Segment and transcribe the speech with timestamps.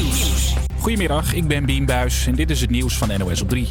[0.00, 0.59] Nieuws.
[0.80, 3.68] Goedemiddag, ik ben Bien Buis en dit is het nieuws van NOS op 3.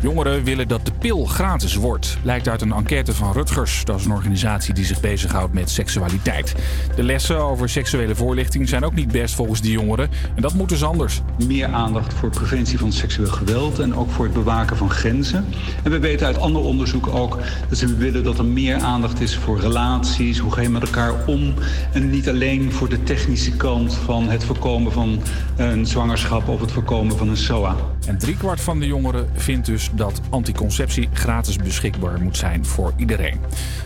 [0.00, 3.84] Jongeren willen dat de pil gratis wordt, blijkt uit een enquête van Rutgers.
[3.84, 6.54] Dat is een organisatie die zich bezighoudt met seksualiteit.
[6.96, 10.10] De lessen over seksuele voorlichting zijn ook niet best volgens die jongeren.
[10.34, 11.20] En dat moet dus anders.
[11.46, 15.44] Meer aandacht voor preventie van seksueel geweld en ook voor het bewaken van grenzen.
[15.82, 19.36] En we weten uit ander onderzoek ook dat ze willen dat er meer aandacht is
[19.36, 20.38] voor relaties.
[20.38, 21.54] Hoe ga je met elkaar om?
[21.92, 25.22] En niet alleen voor de technische kant van het voorkomen van
[25.56, 27.76] een zwangerschap of het voorkomen van een SOA.
[28.06, 33.40] En driekwart van de jongeren vindt dus dat anticonceptie gratis beschikbaar moet zijn voor iedereen.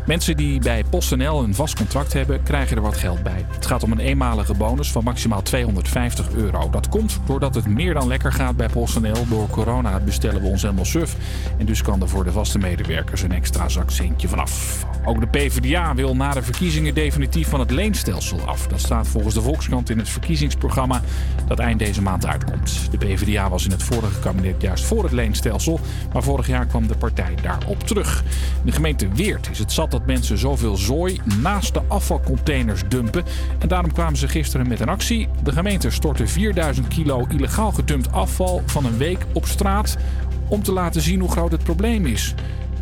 [0.06, 3.46] Mensen die bij PostNL een vast contract hebben, krijgen er wat geld bij.
[3.48, 6.70] Het gaat om een eenmalige bonus van maximaal 250 euro.
[6.70, 9.28] Dat komt doordat het meer dan lekker gaat bij PostNL.
[9.28, 11.16] Door corona bestellen we ons helemaal suf.
[11.58, 14.86] En dus kan er voor de vaste medewerkers een extra zakcentje vanaf.
[15.04, 18.66] Ook de PvdA wil na de verkiezingen definitief van het leenstelsel af.
[18.66, 21.00] Dat staat volgens de Volkskrant in het verkiezingsprogramma
[21.46, 22.24] dat eind deze maand
[22.90, 25.80] De PvdA was in het vorige kabinet juist voor het leenstelsel,
[26.12, 28.22] maar vorig jaar kwam de partij daarop terug.
[28.58, 33.24] In de gemeente Weert is het zat dat mensen zoveel zooi naast de afvalcontainers dumpen.
[33.58, 35.28] En daarom kwamen ze gisteren met een actie.
[35.42, 39.96] De gemeente stortte 4000 kilo illegaal gedumpt afval van een week op straat
[40.48, 42.34] om te laten zien hoe groot het probleem is.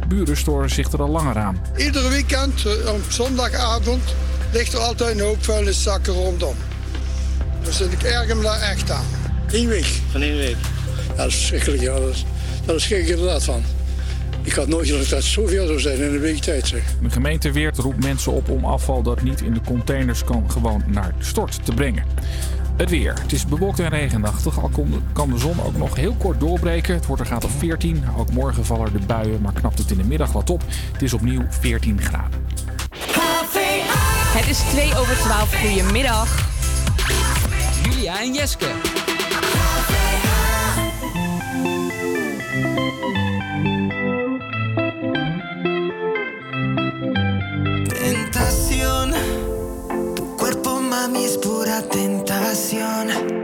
[0.08, 1.60] Buren storen zich er al langer aan.
[1.76, 4.02] Iedere weekend eh, op zondagavond
[4.52, 6.54] ligt er altijd een hoop vuilniszakken rondom.
[7.62, 9.29] Dus ik erger me daar echt aan.
[9.52, 10.00] Eén week.
[10.10, 10.56] Van één week.
[11.08, 11.82] Ja, dat is verschrikkelijk.
[11.82, 11.98] Ja.
[11.98, 12.24] Dat, is,
[12.64, 13.62] daar schrik ik inderdaad van.
[14.42, 16.66] Ik had nooit gedacht dat het zoveel zou zijn in een week tijd.
[16.66, 16.82] Zeg.
[17.02, 20.82] De gemeente Weert roept mensen op om afval dat niet in de containers kan gewoon
[20.86, 22.04] naar de stort te brengen.
[22.76, 23.14] Het weer.
[23.22, 24.70] Het is bewolkt en regenachtig, al
[25.12, 26.94] kan de zon ook nog heel kort doorbreken.
[26.94, 28.04] Het wordt er gaat op 14.
[28.16, 30.62] Ook morgen vallen de buien, maar knapt het in de middag wat op.
[30.92, 32.46] Het is opnieuw 14 graden.
[34.32, 35.54] Het is 2 over 12.
[35.60, 36.48] Goedemiddag.
[37.82, 38.99] Julia en Jeske.
[52.50, 53.39] pasión.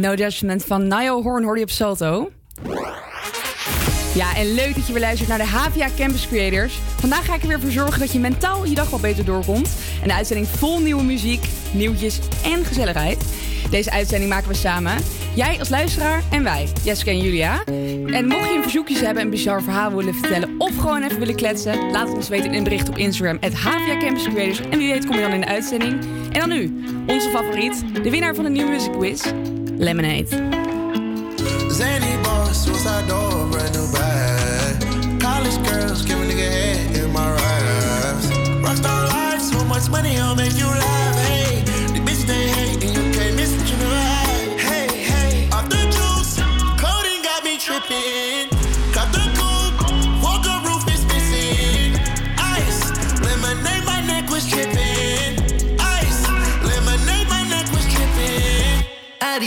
[0.00, 2.30] No Judgment van Niall Horn hoorde je op Salto.
[4.14, 6.78] Ja, en leuk dat je weer luistert naar de HVA Campus Creators.
[6.96, 9.70] Vandaag ga ik er weer voor zorgen dat je mentaal je dag wat beter doorkomt.
[10.02, 13.24] Een uitzending vol nieuwe muziek, nieuwtjes en gezelligheid.
[13.70, 14.96] Deze uitzending maken we samen.
[15.34, 17.64] Jij als luisteraar en wij, Jessica en Julia.
[18.06, 20.54] En mocht je een verzoekjes hebben, een bizar verhaal willen vertellen...
[20.58, 23.38] of gewoon even willen kletsen, laat het ons weten in een bericht op Instagram...
[23.54, 24.60] HVA Campus Creators.
[24.60, 26.04] En wie weet kom je dan in de uitzending.
[26.32, 29.22] En dan nu, onze favoriet, de winnaar van de New Music Quiz,
[29.78, 30.28] Lemonade.
[31.70, 32.66] Zany boss,
[33.06, 35.20] door, brand new bag.
[35.20, 37.28] College girls, give a nigga head in my.
[38.60, 40.97] Rockstar life, so much money, I'll make you laugh.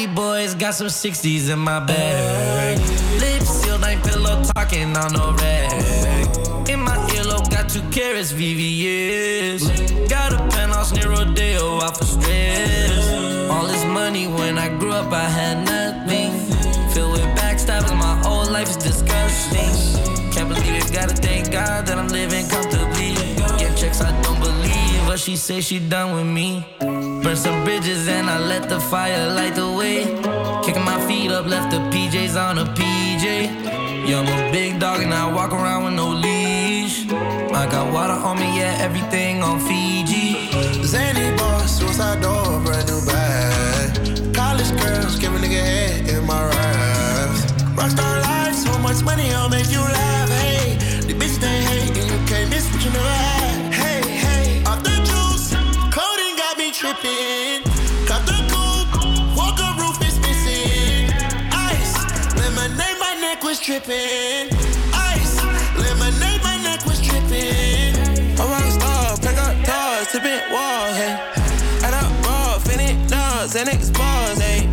[0.02, 2.80] Addy boys got some 60s in my bag.
[3.20, 6.70] Lips sealed, ain't pillow talking on no rag.
[6.70, 10.10] In my earlobe, got two carrots, VVS.
[10.10, 13.52] Got a penthouse near Rodeo, out for stress.
[13.52, 16.32] All this money when I grew up, I had nothing.
[16.94, 20.32] Filled with backstabbing, my whole life is disgusting.
[20.32, 22.81] Can't believe it, gotta thank God that I'm living comfortably.
[25.12, 26.66] But she say she done with me.
[26.80, 30.06] Burn some bridges and I let the fire light the way.
[30.64, 33.26] Kicking my feet up, left the PJs on a PJ.
[34.08, 37.12] Yeah, I'm a big dog and I walk around with no leash.
[37.62, 40.28] I got water on me, yeah, everything on Fiji.
[40.86, 44.34] Zany boss, suicide door, brand new bag.
[44.34, 47.42] College girls, give a nigga head in my raps.
[47.76, 50.01] Rockstar life, so much money, I'll make you laugh.
[63.62, 64.50] Tripping.
[64.92, 65.38] Ice,
[65.78, 67.94] lemonade, my neck was tripping.
[68.40, 71.14] A rock star, pick up doors, tipping walls, hey.
[71.86, 74.66] Add up raw, finish dogs, and expose, hey.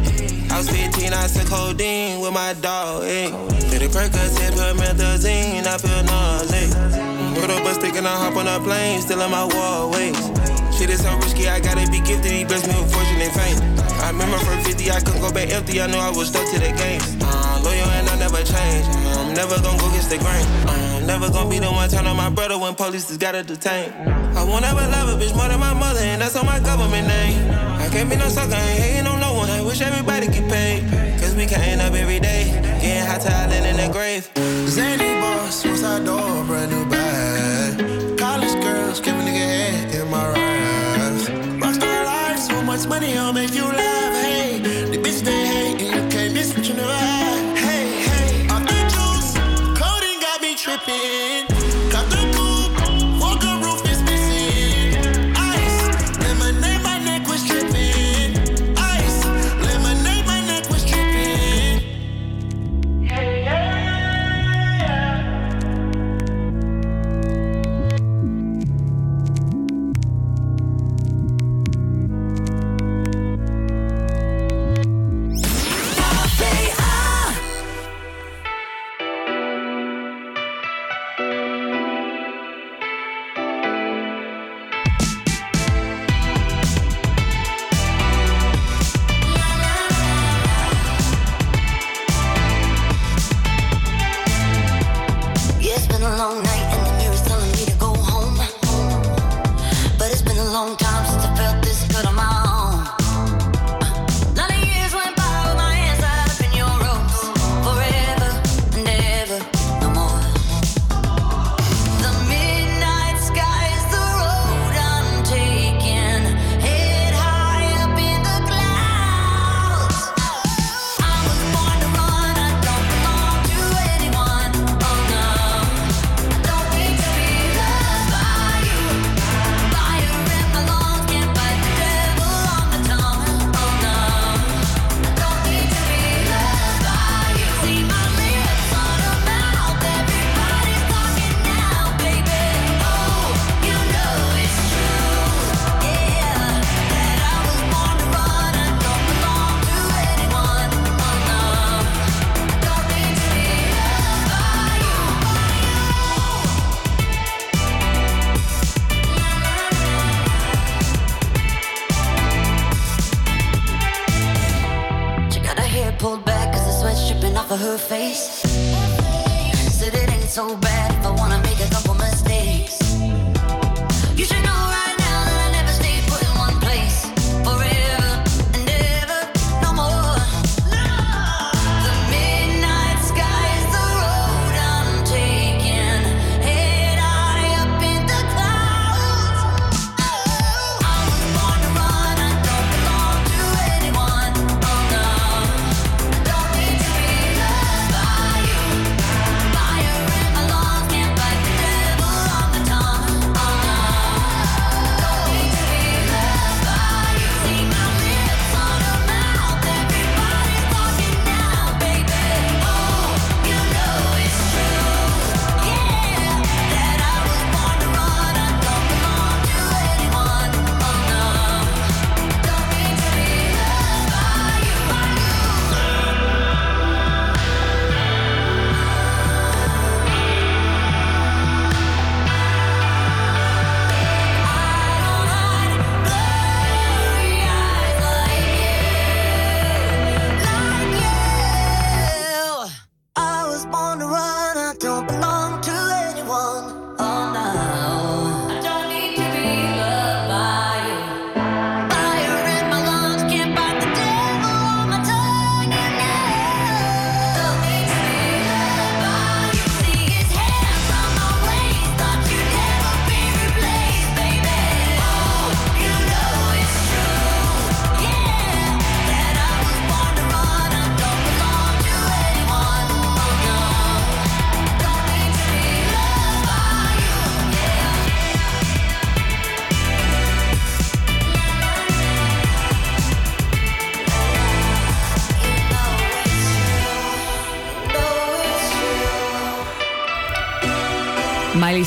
[0.50, 3.28] I was 15, I took codeine with my dog, hey.
[3.68, 6.72] Did it Percocet, put methazine, I feel nauseous.
[7.38, 10.16] Put up a stick and I hop on a plane, still in my wallways.
[10.78, 13.77] Shit is so risky, I gotta be gifted, he blessed me with fortune and fame.
[14.08, 16.58] I remember for 50, I couldn't go back empty, I knew I was stuck to
[16.58, 16.98] the game.
[17.20, 18.88] Uh, loyal and I never change,
[19.20, 20.46] I'm never gonna go against the grain.
[20.64, 23.92] I'm never gonna be the one turn on my brother when police just gotta detain.
[24.32, 27.06] I won't ever love a bitch more than my mother, and that's on my government
[27.06, 27.50] name.
[27.52, 30.88] I can't be no sucker, ain't hating on no one, I wish everybody get paid.
[31.20, 32.48] Cause we can't up every day,
[32.80, 34.24] getting hot talent in the grave.
[34.72, 36.77] Zany boss, suicide door, brand
[42.78, 44.07] much money, I'll make you laugh.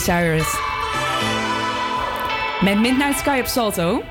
[0.01, 0.55] Cyrus.
[2.61, 4.03] Met Midnight Sky op Salto.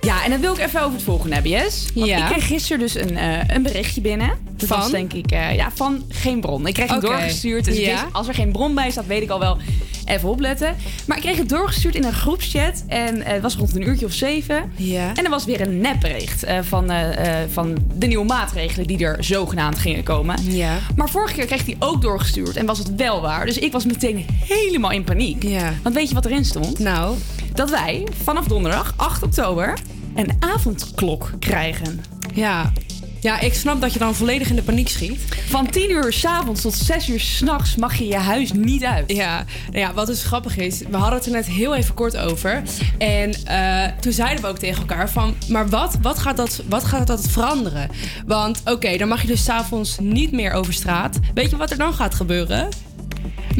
[0.00, 1.86] Ja, en dan wil ik even over het volgende hebben, Jess.
[1.94, 2.18] Ja.
[2.18, 4.30] ik kreeg gisteren dus een, eh, een berichtje binnen.
[4.56, 4.78] Dat Van?
[4.78, 6.66] was denk ik, eh, ja, van geen bron.
[6.66, 7.06] Ik kreeg het Oké.
[7.06, 7.64] doorgestuurd.
[7.64, 7.90] Dus ik Ja.
[7.90, 9.56] wist, als er geen bron bij staat, weet ik al wel
[10.04, 10.76] even opletten.
[11.10, 12.84] Maar ik kreeg het doorgestuurd in een groepschat.
[12.86, 14.72] En eh, het was rond een uurtje of zeven.
[14.76, 15.14] Ja.
[15.14, 19.24] En er was weer een nepbericht eh, van, eh, van de nieuwe maatregelen die er
[19.24, 20.36] zogenaamd gingen komen.
[20.42, 20.78] Ja.
[20.96, 23.46] Maar vorige keer kreeg hij ook doorgestuurd en was het wel waar.
[23.46, 25.42] Dus ik was meteen helemaal in paniek.
[25.42, 25.72] Ja.
[25.82, 26.78] Want weet je wat erin stond?
[26.78, 27.16] Nou,
[27.54, 29.78] Dat wij vanaf donderdag 8 oktober
[30.14, 32.04] een avondklok krijgen.
[32.34, 32.72] ja.
[33.20, 35.20] Ja, ik snap dat je dan volledig in de paniek schiet.
[35.48, 39.12] Van 10 uur s'avonds tot 6 uur s'nachts mag je je huis niet uit.
[39.12, 42.16] Ja, nou ja, wat dus grappig is, we hadden het er net heel even kort
[42.16, 42.62] over.
[42.98, 46.84] En eh, toen zeiden we ook tegen elkaar van, maar wat, wat, gaat, dat, wat
[46.84, 47.90] gaat dat veranderen?
[48.26, 51.18] Want oké, dan mag je dus s'avonds niet meer over straat.
[51.34, 52.68] Weet je wat er dan gaat gebeuren?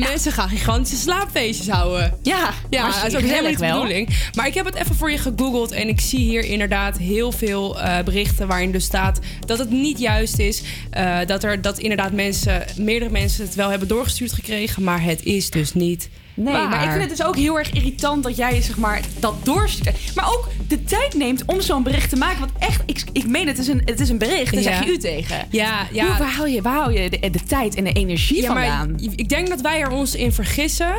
[0.09, 2.19] Mensen gaan gigantische slaapfeestjes houden.
[2.23, 4.09] Ja, Ja, dat is ook helemaal niet de bedoeling.
[4.35, 7.81] Maar ik heb het even voor je gegoogeld en ik zie hier inderdaad heel veel
[7.81, 10.63] eh, berichten waarin dus staat dat het niet juist is.
[10.91, 15.23] eh, dat er dat inderdaad mensen, meerdere mensen het wel hebben doorgestuurd gekregen, maar het
[15.25, 16.09] is dus niet.
[16.35, 19.35] Nee, maar ik vind het dus ook heel erg irritant dat jij zeg maar, dat
[19.43, 19.97] doorstuurt.
[20.15, 22.39] Maar ook de tijd neemt om zo'n bericht te maken.
[22.39, 24.53] Want echt, ik, ik meen het is een, het is een bericht.
[24.55, 24.77] Daar Ja.
[24.77, 25.37] zeg je u tegen.
[25.51, 26.07] Ja, ja.
[26.07, 28.99] Hoe, waar haal je, waar je de, de tijd en de energie Ja, maar vandaan?
[29.17, 30.93] ik denk dat wij er ons in vergissen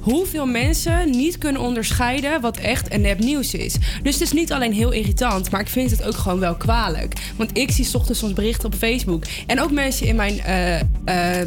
[0.00, 3.74] hoeveel mensen niet kunnen onderscheiden wat echt en nep nieuws is.
[4.02, 7.14] Dus het is niet alleen heel irritant, maar ik vind het ook gewoon wel kwalijk.
[7.36, 11.40] Want ik zie 's ochtends soms berichten op Facebook en ook mensen in mijn, eh,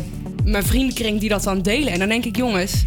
[0.43, 1.93] mijn vriendenkring die dat dan delen.
[1.93, 2.83] En dan denk ik, jongens.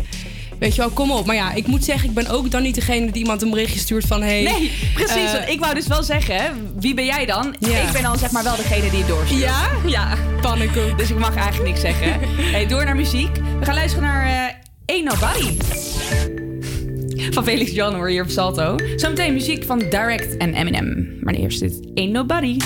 [0.60, 1.26] Weet je wel, kom op.
[1.26, 3.78] Maar ja, ik moet zeggen, ik ben ook dan niet degene die iemand een berichtje
[3.78, 4.22] stuurt van...
[4.22, 5.14] Hey, Nee, precies.
[5.16, 6.38] eh, want ik wou dus wel zeggen,
[6.78, 7.54] wie ben jij dan?
[7.58, 7.78] Ja.
[7.86, 9.40] Ik ben dan zeg maar wel degene die het doorstuurt.
[9.40, 9.68] Ja?
[9.86, 10.14] Ja.
[10.40, 10.98] Pannenkoek.
[10.98, 12.20] Dus ik mag eigenlijk niks zeggen.
[12.52, 13.36] Hey, door naar muziek.
[13.58, 15.56] We gaan luisteren naar eh Ain't Nobody.
[17.30, 18.76] Van Felix John hoor hier op Salto.
[18.96, 21.18] Zometeen muziek van Direct en Eminem.
[21.20, 22.56] Maar eerst dit Ain't Nobody.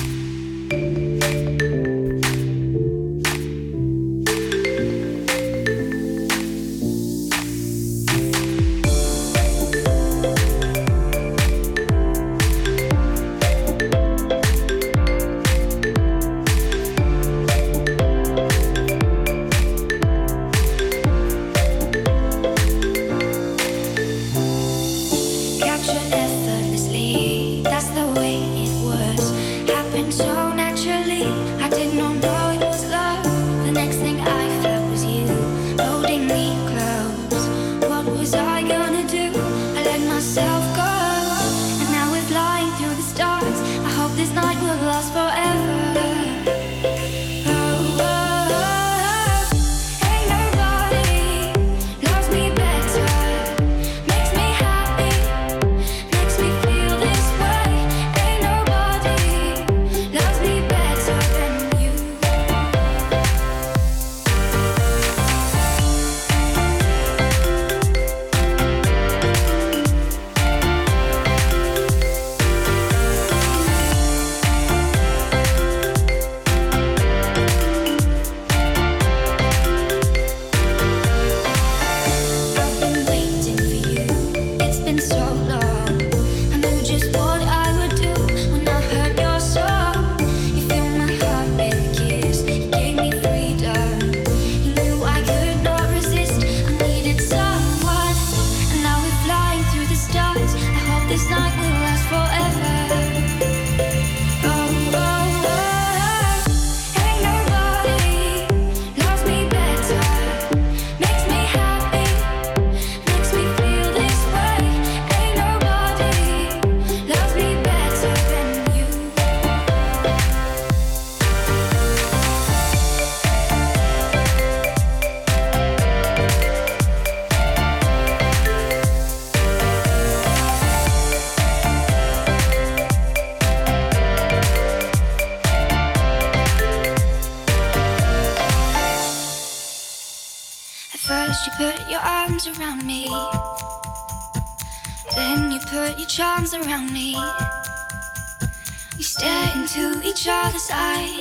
[150.64, 151.20] his eyes.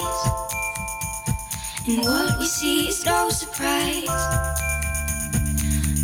[1.88, 4.06] And what we see is no surprise.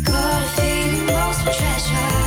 [0.04, 2.19] Got a feeling most treasure.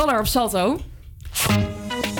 [0.00, 0.80] Color of Salto.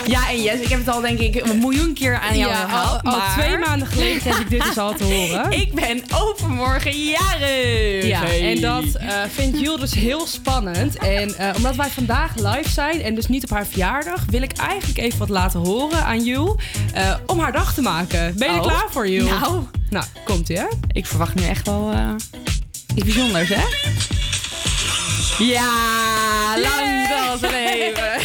[0.06, 2.62] Ja, en yes, ik heb het al denk ik een miljoen keer aan jou ja.
[2.62, 3.32] Al, maar...
[3.38, 5.52] twee maanden geleden heb ik dit dus al te horen.
[5.62, 8.06] ik ben overmorgen jarig.
[8.06, 10.96] Ja, en dat eh, vindt Jules dus heel spannend.
[10.96, 14.24] En eh, omdat wij vandaag live zijn en dus niet op haar verjaardag...
[14.30, 16.54] wil ik eigenlijk even wat laten horen aan Jules
[16.92, 18.34] eh, om haar dag te maken.
[18.36, 18.66] Ben je er oh.
[18.66, 19.30] klaar voor, Jules?
[19.40, 19.64] Nou.
[19.90, 20.66] Nou, komt-ie, hè?
[20.92, 21.94] Ik verwacht nu echt wel
[22.94, 23.64] iets bijzonders, hè?
[25.44, 26.19] Ja!
[26.60, 27.08] lang
[27.40, 28.12] zal leven.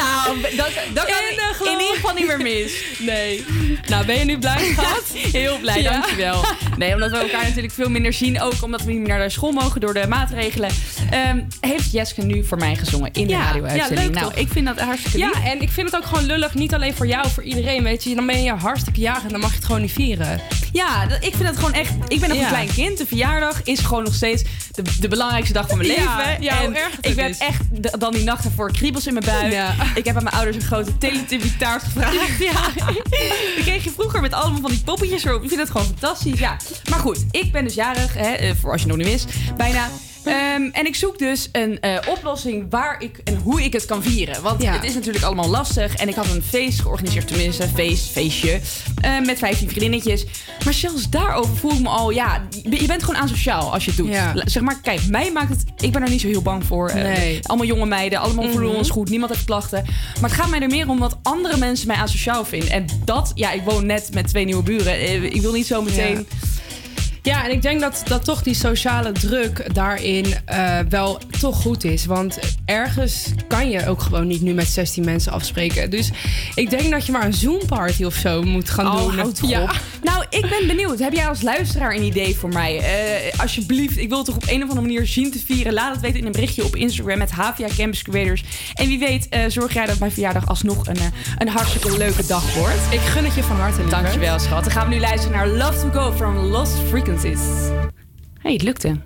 [0.00, 2.72] nou, dat, dat kan in, in ieder geval niet meer mis.
[2.98, 3.44] Nee.
[3.86, 5.04] Nou, ben je nu blij gehad?
[5.14, 6.44] Heel blij, dankjewel.
[6.76, 8.40] Nee, omdat we elkaar natuurlijk veel minder zien.
[8.40, 10.70] Ook omdat we niet meer naar de school mogen door de maatregelen.
[11.10, 14.14] Ehm, heeft Jeske nu voor mij gezongen in de radio-uitzending.
[14.14, 15.34] Ja, nou, ik vind dat hartstikke lief.
[15.34, 16.54] Ja, en ik vind het ook gewoon lullig.
[16.54, 18.14] Niet alleen voor jou, voor iedereen, weet je.
[18.14, 20.40] Dan ben je hartstikke jarig en dan mag je het gewoon niet vieren.
[20.72, 21.92] Ja, ik vind het gewoon echt...
[22.08, 22.44] Ik ben nog Ja.
[22.44, 22.98] een klein kind.
[22.98, 24.42] De verjaardag is gewoon nog steeds
[24.74, 26.42] de, de belangrijkste dag van mijn leven.
[26.42, 29.52] ja, en erg ik heb echt dan die nachten voor kriebels in mijn buik.
[29.52, 29.74] Ja.
[29.94, 32.16] Ik heb aan mijn ouders een grote teletubby taart gevraagd.
[32.38, 32.52] Ja.
[33.56, 35.42] Die kreeg je vroeger met allemaal van die poppetjes erop.
[35.42, 36.38] Ik vind het gewoon fantastisch.
[36.38, 36.56] Ja.
[36.90, 38.14] Maar goed, ik ben dus jarig.
[38.14, 39.26] Hè, eh, voor als je nog niet wist.
[39.56, 39.88] Bijna.
[40.28, 44.02] Ehm, en ik zoek dus een eh, oplossing waar ik en hoe ik het kan
[44.02, 44.42] vieren.
[44.42, 44.72] Want Ja.
[44.72, 45.94] het is natuurlijk allemaal lastig.
[45.96, 48.60] En ik had een feest georganiseerd, tenminste, een feest, feestje.
[49.00, 50.24] eh, met 15 vriendinnetjes.
[50.64, 53.98] Maar zelfs daarover voel ik me al, ja, je bent gewoon asociaal als je het
[53.98, 54.08] doet.
[54.08, 54.32] Ja.
[54.44, 56.88] Zeg maar, kijk, mij maakt het, ik ben er niet zo heel bang voor.
[56.88, 57.40] Eh, Nee.
[57.42, 58.78] allemaal jonge meiden, allemaal voelen Mhm.
[58.78, 59.84] ons goed, niemand heeft klachten.
[60.20, 62.70] Maar het gaat mij er meer om dat andere mensen mij asociaal vinden.
[62.70, 65.24] En dat, ja, ik woon net met twee nieuwe buren.
[65.34, 66.14] Ik wil niet zo meteen.
[66.16, 66.36] Ja,
[67.22, 72.04] en ik denk dat, dat toch die sociale druk daarin eh, wel toch goed is.
[72.04, 75.90] Want ergens kan je ook gewoon niet nu met 16 mensen afspreken.
[75.90, 76.10] Dus
[76.54, 79.14] ik denk dat je maar een Zoom-party of zo moet gaan Oh, doen.
[79.14, 79.62] houd ja.
[79.62, 79.80] op.
[80.02, 80.98] Nou, ik ben benieuwd.
[80.98, 82.78] Heb jij als luisteraar een idee voor mij?
[82.78, 85.72] Eh, alsjeblieft, ik wil toch op een of andere manier zien te vieren.
[85.72, 88.44] Laat het weten in een berichtje op Instagram met Havia Campus Creators.
[88.74, 90.98] En wie weet, eh, zorg jij dat mijn verjaardag alsnog een,
[91.38, 92.76] een hartstikke leuke dag wordt.
[92.90, 94.02] Ik gun het je van harte, lieverd.
[94.02, 94.64] Dankjewel, schat.
[94.64, 96.72] Dan gaan we nu luisteren naar Love to Go from Lost
[97.08, 97.70] Frequencies.
[98.42, 98.96] hey, het lukte.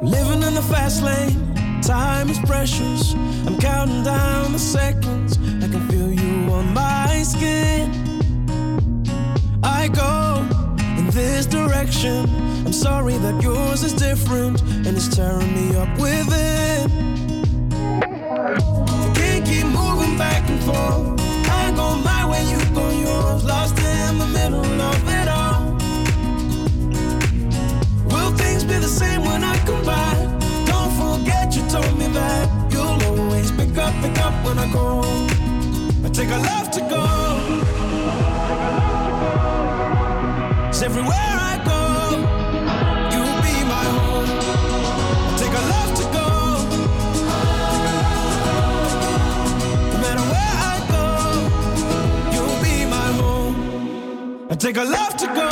[0.00, 3.14] Living in the fast lane, time is precious.
[3.46, 5.36] I'm counting down the seconds.
[5.36, 7.90] I can feel you on my skin.
[9.62, 10.46] I go
[10.98, 12.28] in this direction.
[12.64, 16.90] I'm sorry that yours is different and it's tearing me up within.
[19.14, 21.20] Can't keep moving back and forth.
[21.50, 23.44] I go my way, you go yours.
[23.44, 25.39] Lost in the middle of it all.
[28.70, 30.14] Be the same when I come by?
[30.70, 35.02] Don't forget you told me that you'll always pick up, pick up when I go.
[36.06, 37.04] I take a love to go.
[40.66, 41.80] 'Cause everywhere I go,
[43.12, 44.30] you'll be my home.
[45.30, 46.28] I take a love to go.
[49.92, 51.04] No matter where I go,
[52.34, 53.54] you'll be my home.
[54.52, 55.46] I take a love to go.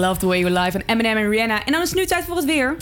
[0.00, 1.64] Love The Way You Live in Eminem en Rihanna.
[1.64, 2.76] En dan is het nu tijd voor het weer.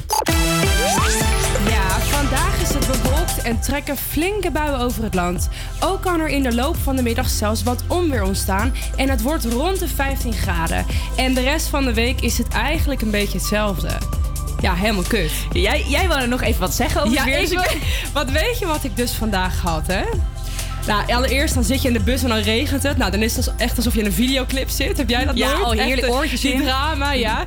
[1.68, 5.48] Ja, vandaag is het bewolkt en trekken flinke buien over het land.
[5.80, 9.22] Ook kan er in de loop van de middag zelfs wat onweer ontstaan en het
[9.22, 10.86] wordt rond de 15 graden.
[11.16, 13.90] En de rest van de week is het eigenlijk een beetje hetzelfde.
[14.60, 15.32] Ja, helemaal kut.
[15.52, 17.58] Jij, jij wilde nog even wat zeggen over ja, het weer.
[17.58, 20.02] Dus wat weet je wat ik dus vandaag had, hè?
[20.88, 22.96] Nou, allereerst dan zit je in de bus en dan regent het.
[22.96, 24.96] Nou, dan is het echt alsof je in een videoclip zit.
[24.96, 25.78] Heb jij dat ja, nooit?
[25.78, 26.62] Ja, oh, eh, oortjes in.
[26.62, 27.46] drama, ja.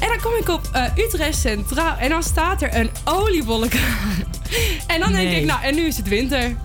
[0.00, 4.24] En dan kom ik op eh, Utrecht Centraal en dan staat er een oliebollenkraam.
[4.86, 6.56] en dan denk ik, nou, en nu is het winter.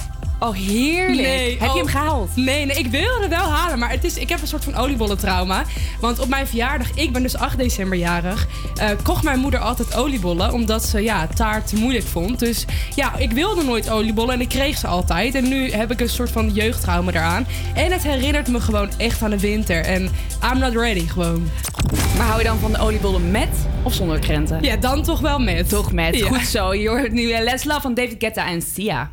[0.43, 1.59] Oh, heerlijk.
[1.59, 2.35] Heb je hem gehaald?
[2.35, 5.63] Nee, nee, ik wilde wel halen, maar het is, ik heb een soort van oliebollentrauma.
[5.99, 9.95] Want op mijn verjaardag, ik ben dus 8 december jarig, eh, kocht mijn moeder altijd
[9.95, 12.39] oliebollen, omdat ze ja, taart te moeilijk vond.
[12.39, 15.35] Dus ja, ik wilde nooit oliebollen en ik kreeg ze altijd.
[15.35, 17.47] En nu heb ik een soort van jeugdtrauma eraan.
[17.73, 19.83] En het herinnert me gewoon echt aan de winter.
[19.83, 20.09] En
[20.51, 21.49] I'm not ready, gewoon.
[22.17, 24.63] Maar hou je dan van de oliebollen met of zonder krenten?
[24.63, 25.69] Ja, dan toch wel met.
[25.69, 26.17] Toch met.
[26.17, 26.27] Ja.
[26.27, 26.73] Goed zo.
[26.73, 29.11] Je hoort nu eh, Let's Love van David Guetta en Sia.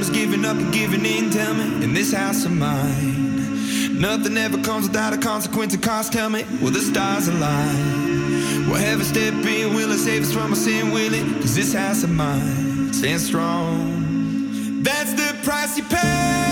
[0.00, 1.30] Is giving up and giving in?
[1.30, 6.12] Tell me, in this house of mine, nothing ever comes without a consequence and cost.
[6.12, 8.68] Tell me, will the stars align?
[8.68, 9.74] Will heaven step in?
[9.74, 10.92] Will it save us from our sin?
[10.92, 11.40] Will it?
[11.40, 14.82] Cause this house of mine stands strong.
[14.82, 16.51] That's the price you pay.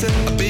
[0.00, 0.47] chasing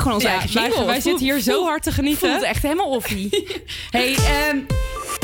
[0.00, 0.84] hebben gewoon onze Ja, eigen wij- jingle.
[0.84, 2.30] wij Het zitten hier zo hard te genieten.
[2.30, 3.28] voelt echt helemaal offie.
[3.90, 4.56] hey, ehm,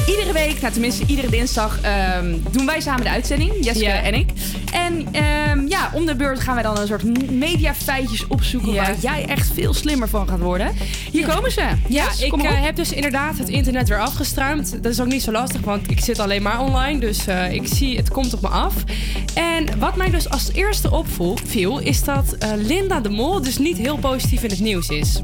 [0.08, 3.52] iedere week, nou tenminste iedere dinsdag, ehm, doen wij samen de uitzending.
[3.60, 4.02] Jeske Ja.
[4.02, 4.30] en ik.
[4.72, 8.72] En ehm, ja, om de beurt gaan wij dan een soort mediafeitjes opzoeken...
[8.72, 8.82] Ja.
[8.82, 10.74] waar jij echt veel slimmer van gaat worden.
[11.12, 11.60] Hier komen ze.
[11.88, 14.82] Ja, Yes, ik eh, heb dus inderdaad het internet weer afgestruimd.
[14.82, 16.98] Dat is ook niet zo lastig, want ik zit alleen maar online.
[17.00, 18.74] Dus eh, ik zie, het komt op me af.
[19.36, 23.76] En wat mij dus als eerste opviel, is dat eh, Linda de Mol dus niet
[23.76, 25.22] heel positief in het nieuws is.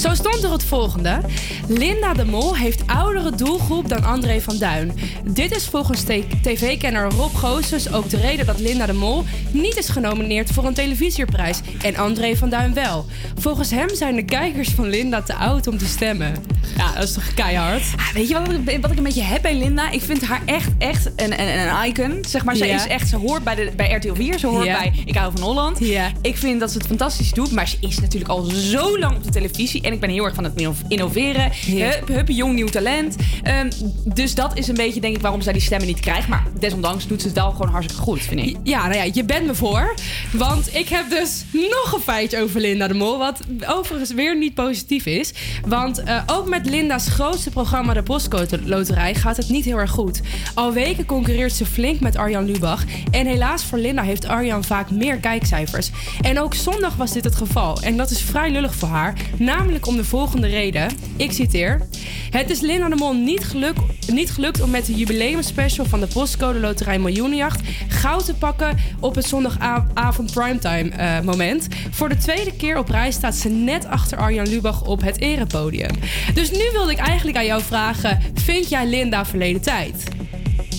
[0.00, 1.20] Zo stond er het volgende.
[1.68, 4.92] Linda de Mol heeft oudere doelgroep dan André van Duin.
[5.24, 6.02] Dit is volgens
[6.42, 10.74] tv-kenner Rob Goossens ook de reden dat Linda de Mol niet is genomineerd voor een
[10.74, 13.06] televisieprijs en André van Duin wel.
[13.38, 16.34] Volgens hem zijn de kijkers van Linda te oud om te stemmen.
[16.76, 17.82] Ja, dat is toch keihard?
[17.96, 19.90] Ah, weet je wat, ik- wat ik een beetje heb bij Linda?
[19.90, 22.18] Ik vind haar echt, echt een, een, een icon.
[22.28, 22.74] Zeg maar, ze Ja.
[22.74, 24.78] is echt, ze hoort bij, de, bij RTL 4, ze hoort Ja.
[24.78, 25.80] bij Ik hou van Holland.
[26.22, 29.24] Ik vind dat ze het fantastisch doet, maar ze is natuurlijk al zo lang op
[29.24, 29.80] de televisie.
[29.90, 31.50] En ik ben heel erg van het inno- innoveren.
[31.66, 33.16] Hup, hup, jong nieuw talent.
[33.42, 33.70] Ehm,
[34.04, 36.28] dus dat is een beetje, denk ik, waarom zij die stemmen niet krijgt.
[36.28, 38.56] Maar desondanks doet ze het wel gewoon hartstikke goed, vind ik.
[38.62, 39.94] Ja, nou ja, je bent me voor.
[40.32, 43.18] Want ik heb dus nog een feitje over Linda de Mol.
[43.18, 45.32] Wat overigens weer niet positief is.
[45.66, 49.90] Want eh, ook met Linda's grootste programma, de Postcode Loterij, gaat het niet heel erg
[49.90, 50.20] goed.
[50.54, 52.84] Al weken concurreert ze flink met Arjan Lubach.
[53.10, 55.90] En helaas voor Linda heeft Arjan vaak meer kijkcijfers.
[56.20, 57.80] En ook zondag was dit het geval.
[57.80, 59.14] En dat is vrij lullig voor haar.
[59.36, 60.88] Namelijk om de volgende reden.
[61.16, 61.88] Ik citeer.
[62.30, 66.06] Het is Linda de Mol niet, geluk, niet gelukt om met de jubileumspecial van de
[66.06, 71.68] Postcode Loterij Miljoenenjacht goud te pakken op het zondagavond primetime eh, moment.
[71.90, 75.90] Voor de tweede keer op rij staat ze net achter Arjan Lubach op het erepodium.
[76.34, 80.04] Dus nu wilde ik eigenlijk aan jou vragen: vind jij Linda verleden tijd?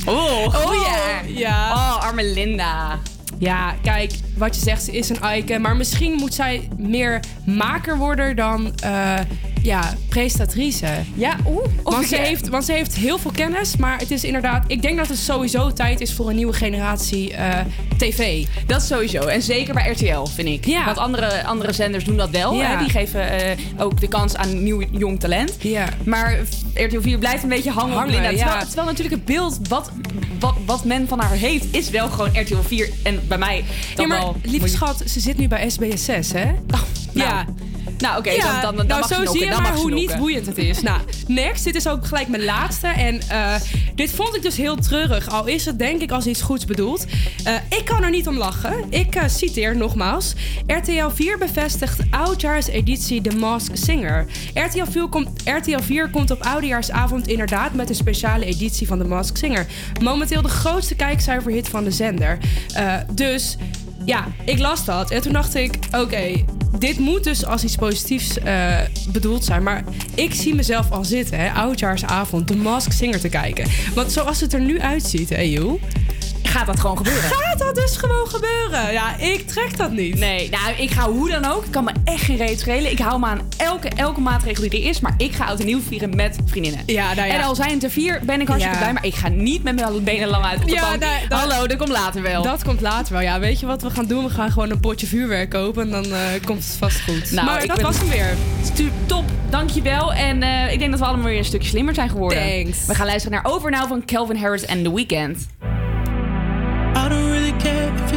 [0.06, 1.22] Oh, Oh ja.
[1.28, 1.72] Ja.
[1.72, 3.00] Oh, arme Linda.
[3.42, 5.62] Ja, kijk, wat je zegt, ze is een icon.
[5.62, 9.20] Maar misschien moet zij meer maker worden dan eh,
[9.62, 10.88] ja, presentatrice.
[11.16, 11.66] Ja, oeh.
[11.84, 13.78] Want ze, heeft, want ze heeft heel veel kennis.
[13.78, 14.64] Maar het is inderdaad...
[14.68, 17.60] Ik denk dat het sowieso tijd is voor een nieuwe generatie eh,
[17.98, 18.46] tv.
[18.66, 19.20] Dat sowieso.
[19.22, 20.66] En zeker bij RTL, vind ik.
[20.66, 20.86] Ja.
[20.86, 22.54] Want andere, andere zenders doen dat wel.
[22.54, 22.70] Ja.
[22.70, 22.78] Hè?
[22.78, 25.56] Die geven eh, ook de kans aan nieuw jong talent.
[25.60, 25.88] Ja.
[26.06, 26.38] Maar
[26.74, 28.30] RTL 4 blijft een beetje hangen, Hangen, Linda.
[28.30, 29.92] Terwijl, terwijl natuurlijk het beeld wat,
[30.40, 31.66] wat, wat men van haar heeft...
[31.76, 33.64] is wel gewoon RTL 4 en bij mij
[33.96, 34.36] dan Ja, maar wel...
[34.44, 36.52] lieve schat, ze zit nu bij SBS 6, hè?
[37.14, 37.46] ja.
[38.02, 40.46] Nou, oké, ja, dan, dan, dan nou, mag zo zie je maar hoe niet boeiend
[40.46, 40.82] het is.
[40.92, 41.64] Nou, next.
[41.64, 42.88] Dit is ook gelijk mijn laatste.
[42.88, 43.56] En eh,
[43.96, 45.30] dit vond ik dus heel treurig.
[45.30, 47.06] Al is het denk ik als iets goeds bedoeld.
[47.44, 48.86] Eh, ik kan er niet om lachen.
[48.90, 50.34] Ik eh, citeer nogmaals.
[50.68, 54.26] RTL 4 bevestigt oudjaarseditie The Mask Singer.
[54.54, 59.08] RTL 4, komt, RTL 4 komt op oudejaarsavond inderdaad met een speciale editie van The
[59.08, 59.66] Mask Singer.
[60.02, 62.38] Momenteel de grootste kijkcijferhit van de zender.
[63.12, 63.58] Dus
[64.06, 65.12] ja, ik las dat.
[65.12, 66.44] En toen dacht ik, oké,
[66.80, 69.64] dit moet dus als iets positiefs eh, bedoeld zijn.
[69.64, 69.84] Maar
[70.16, 73.68] ik zie mezelf al zitten, hè, oudjaarsavond, de Mask Singer te kijken.
[73.94, 75.82] Want zoals het er nu uitziet, hè, joh.
[76.44, 77.22] Gaat dat gewoon gebeuren.
[77.24, 78.94] Gaat dat dus gewoon gebeuren?
[78.94, 80.20] Ja, ik trek dat niet.
[80.20, 81.66] Nee, nou, ik ga hoe dan ook.
[81.66, 82.92] Ik kan me echt geen reet schelen.
[82.92, 85.00] Ik hou me aan elke, elke maatregel die er is.
[85.00, 86.84] Maar ik ga oud en nieuw vieren met vriendinnen.
[86.86, 87.34] Ja, nou ja.
[87.34, 88.82] En al zijn het er vier, ben ik hartstikke Ja.
[88.84, 88.94] blij.
[88.94, 91.00] Maar ik ga niet met mijn benen lang uit op de Ja, bank.
[91.02, 92.42] nou, dat- Hallo, dat komt later wel.
[92.44, 93.22] Dat komt later wel.
[93.22, 94.24] Ja, weet je wat we gaan doen?
[94.24, 97.32] We gaan gewoon een potje vuurwerk kopen en dan eh, komt het vast goed.
[97.32, 98.36] Nou, maar dat ben- was hem weer.
[99.06, 100.14] Top, dankjewel.
[100.14, 102.38] En eh, ik denk dat we allemaal weer een stukje slimmer zijn geworden.
[102.64, 102.86] Thanks.
[102.86, 105.48] We gaan luisteren naar Over Now van Calvin Harris en The Weeknd.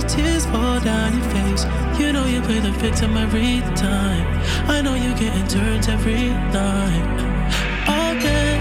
[0.09, 1.65] Tears fall down your face.
[1.99, 4.25] You know you play the victim every time.
[4.69, 7.07] I know you getting turned every night.
[7.87, 8.59] Okay,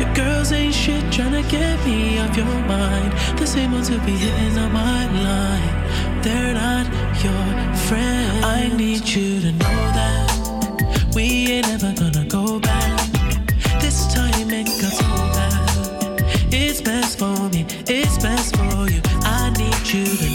[0.00, 3.12] your girls ain't shit tryna get me off your mind.
[3.38, 6.22] The same ones who be hitting on my line.
[6.22, 6.86] They're not
[7.24, 7.46] your
[7.86, 8.44] friend.
[8.44, 13.00] I need you to know that we ain't ever gonna go back.
[13.80, 15.06] This time it got so
[15.36, 15.56] bad.
[16.52, 19.00] It's best for me, it's best for you.
[19.22, 20.25] I need you to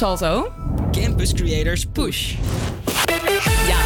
[0.00, 0.52] Salto.
[0.92, 2.34] Campus Creators Push.
[3.66, 3.78] Ja.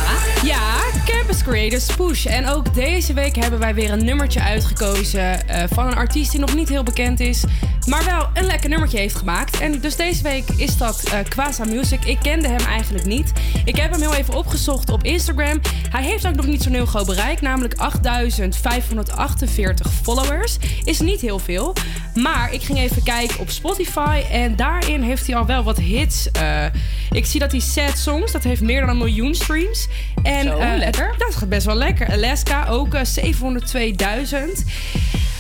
[0.43, 2.27] Ja, Campus Creators Push.
[2.27, 6.41] En ook deze week hebben wij weer een nummertje uitgekozen eh, van een artiest die
[6.41, 7.45] nog niet heel bekend is,
[7.87, 9.61] maar wel een lekker nummertje heeft gemaakt.
[9.61, 12.05] En dus deze week is dat eh Quasa Music.
[12.05, 13.33] Ik kende hem eigenlijk niet.
[13.65, 15.61] Ik heb hem heel even opgezocht op Instagram.
[15.91, 20.57] Hij heeft ook nog niet zo'n heel groot bereik, namelijk 8548 followers.
[20.85, 21.75] Is niet heel veel.
[22.15, 26.31] Maar ik ging even kijken op Spotify en daarin heeft hij al wel wat hits.
[26.31, 26.65] Eh,
[27.11, 29.89] ik zie dat hij Sad Songs, dat heeft meer dan een miljoen streams.
[30.23, 31.15] En Zo, eh, lekker.
[31.19, 32.12] Dat gaat best wel lekker.
[32.12, 34.65] Alaska ook eh, 702.000.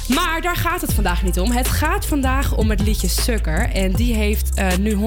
[0.08, 1.50] Maar daar gaat het vandaag niet om.
[1.50, 3.70] Het gaat vandaag om het liedje Sukker.
[3.70, 5.00] En die heeft eh, nu 112.641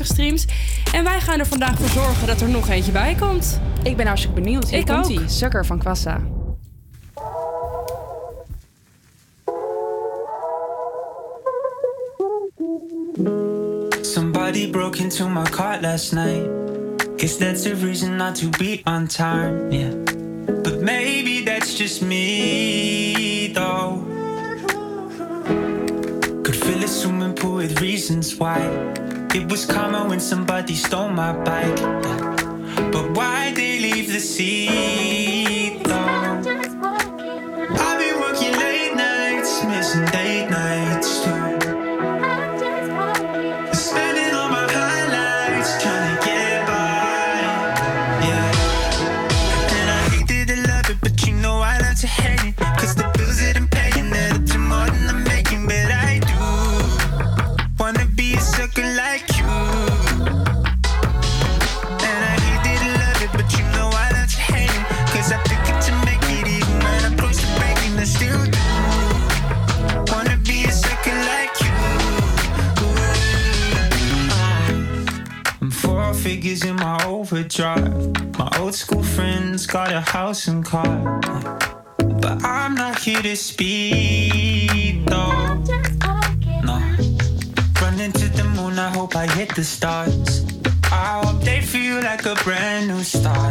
[0.00, 0.44] streams.
[0.92, 3.60] En wij gaan er vandaag voor zorgen dat er nog eentje bij komt.
[3.82, 4.70] Ik ben hartstikke benieuwd.
[4.70, 5.22] Hier Ik komt ook.
[5.26, 6.33] Sukker van Quassa.
[15.04, 16.46] Into my car last night.
[17.18, 19.92] Guess that's a reason not to be on time, yeah.
[20.64, 24.02] But maybe that's just me, though.
[26.42, 28.60] Could fill a swimming pool with reasons why.
[29.34, 31.78] It was karma when somebody stole my bike.
[31.78, 32.90] yeah.
[32.90, 35.33] But why they leave the seat,
[77.36, 77.48] in
[78.38, 78.48] my.
[78.60, 81.20] Old school friends got a house and car.
[81.98, 85.54] But I'm not here to speak though.
[86.62, 86.78] No.
[87.82, 90.44] Run into the moon, I hope I hit the stars.
[90.92, 93.43] I hope they feel like a brand new start.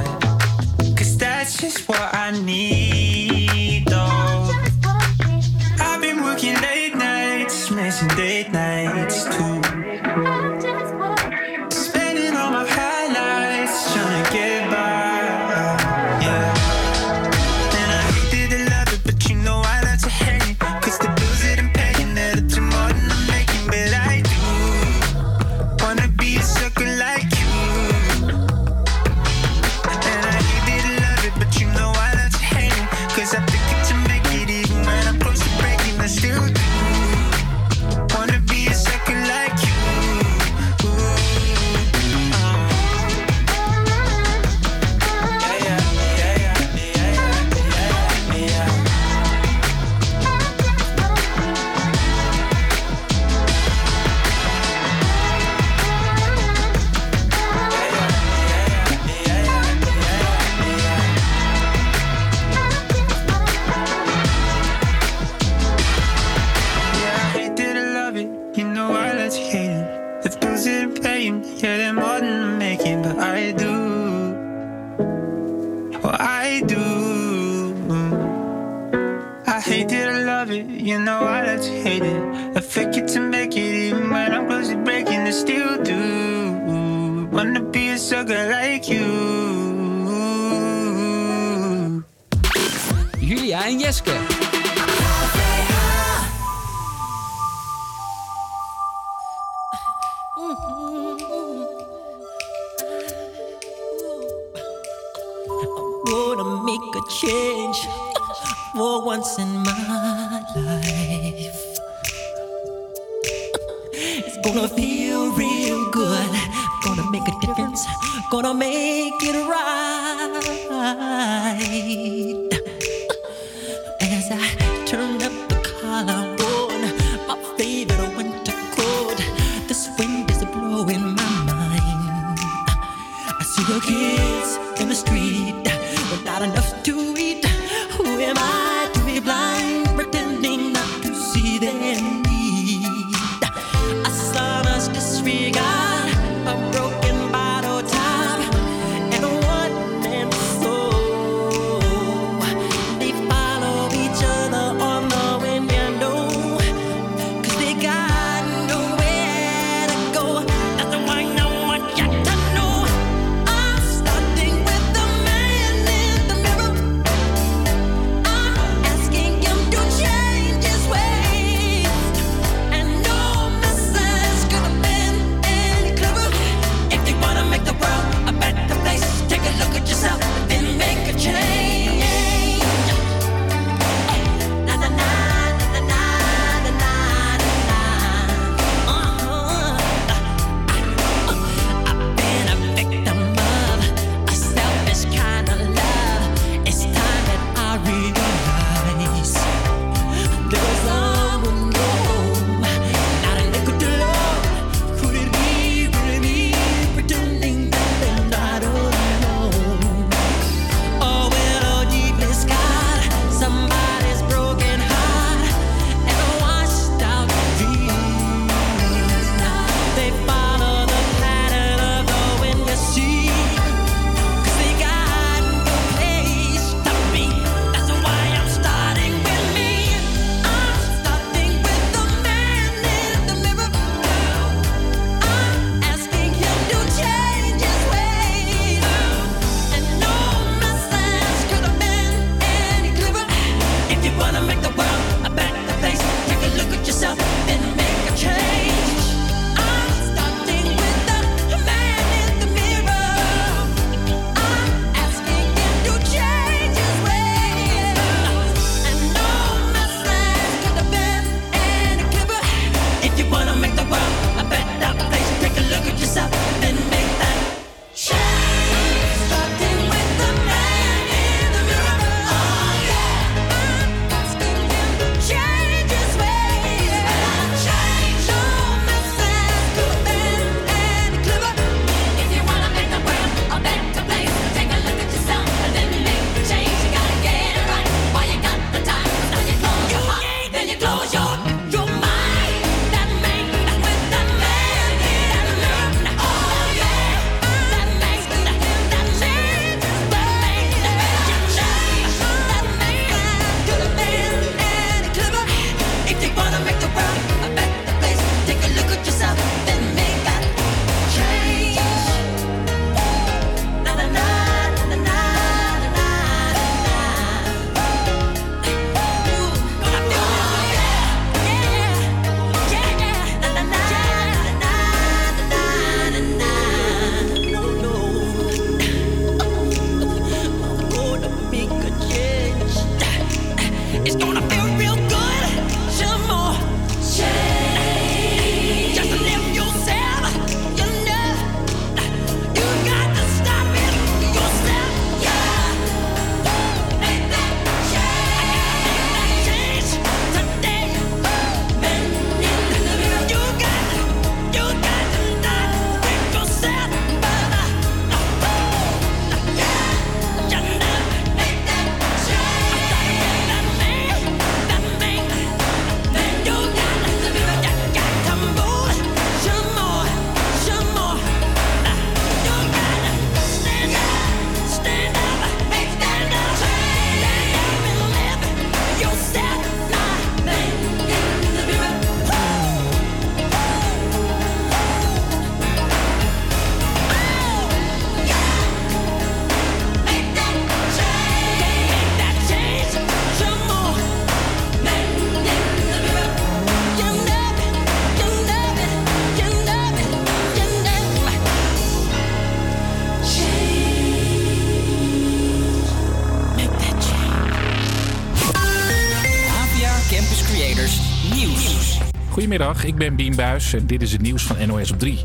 [412.63, 415.23] Goedemiddag, ik ben Bien Buis en dit is het nieuws van NOS op 3.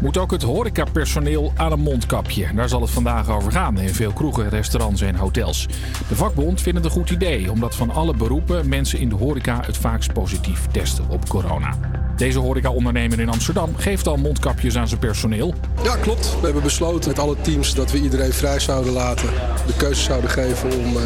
[0.00, 2.54] Moet ook het horecapersoneel aan een mondkapje?
[2.54, 5.66] Daar zal het vandaag over gaan in veel kroegen, restaurants en hotels.
[6.08, 9.60] De vakbond vindt het een goed idee, omdat van alle beroepen mensen in de horeca
[9.64, 11.76] het vaakst positief testen op corona.
[12.16, 15.54] Deze horecaondernemer in Amsterdam geeft al mondkapjes aan zijn personeel.
[15.82, 16.36] Ja, klopt.
[16.38, 19.28] We hebben besloten met alle teams dat we iedereen vrij zouden laten.
[19.66, 21.02] De keuze zouden geven om eh,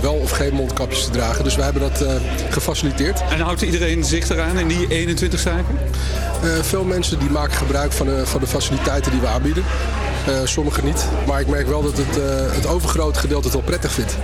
[0.00, 1.44] wel of geen mondkapjes te dragen.
[1.44, 2.14] Dus we hebben dat eh,
[2.50, 3.22] gefaciliteerd.
[3.30, 5.76] En houdt iedereen zich eraan in die 21 zaken?
[6.42, 9.64] Eh, veel mensen die maken gebruik van de, van de faciliteiten die we aanbieden.
[10.26, 11.08] Eh, sommigen niet.
[11.26, 14.16] Maar ik merk wel dat het, eh, het overgrote gedeelte het wel prettig vindt.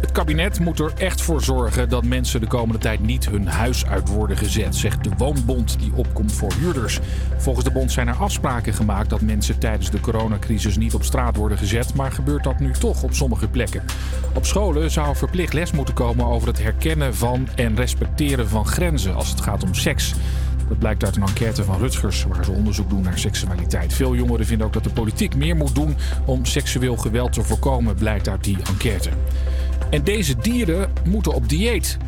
[0.00, 3.86] Het kabinet moet er echt voor zorgen dat mensen de komende tijd niet hun huis
[3.86, 7.00] uit worden gezet, zegt de Woonbond die opkomt voor huurders.
[7.36, 11.36] Volgens de bond zijn er afspraken gemaakt dat mensen tijdens de coronacrisis niet op straat
[11.36, 13.82] worden gezet, maar gebeurt dat nu toch op sommige plekken.
[14.34, 19.14] Op scholen zou verplicht les moeten komen over het herkennen van en respecteren van grenzen
[19.14, 20.14] als het gaat om seks.
[20.68, 23.92] Dat blijkt uit een enquête van Rutgers, waar ze onderzoek doen naar seksualiteit.
[23.92, 27.94] Veel jongeren vinden ook dat de politiek meer moet doen om seksueel geweld te voorkomen,
[27.94, 29.10] blijkt uit die enquête.
[29.90, 31.98] En deze dieren moeten op dieet.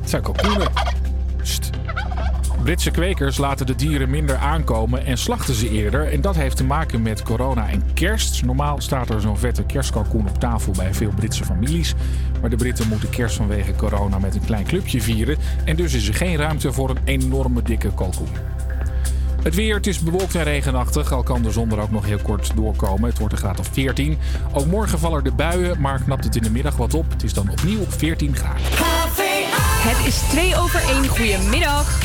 [0.00, 0.68] Het zijn kalkoenen.
[2.66, 6.12] Britse kwekers laten de dieren minder aankomen en slachten ze eerder.
[6.12, 8.44] En dat heeft te maken met corona en kerst.
[8.44, 11.94] Normaal staat er zo'n vette kerstkalkoen op tafel bij veel Britse families.
[12.40, 15.36] Maar de Britten moeten kerst vanwege corona met een klein clubje vieren.
[15.64, 18.28] En dus is er geen ruimte voor een enorme dikke kalkoen.
[19.46, 21.12] Het weer, het is bewolkt en regenachtig.
[21.12, 23.08] Al kan de zon er ook nog heel kort doorkomen.
[23.08, 24.18] Het wordt een graad of 14.
[24.52, 27.10] Ook morgen vallen er buien, maar knapt het in de middag wat op.
[27.10, 28.62] Het is dan opnieuw 14 graden.
[29.88, 31.08] Het is 2 over 1.
[31.08, 31.98] Goedemiddag.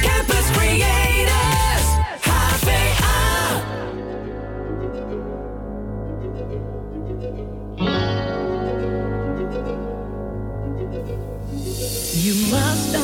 [0.00, 1.86] Campus Creators,
[2.20, 3.62] HVA.
[12.12, 13.03] You must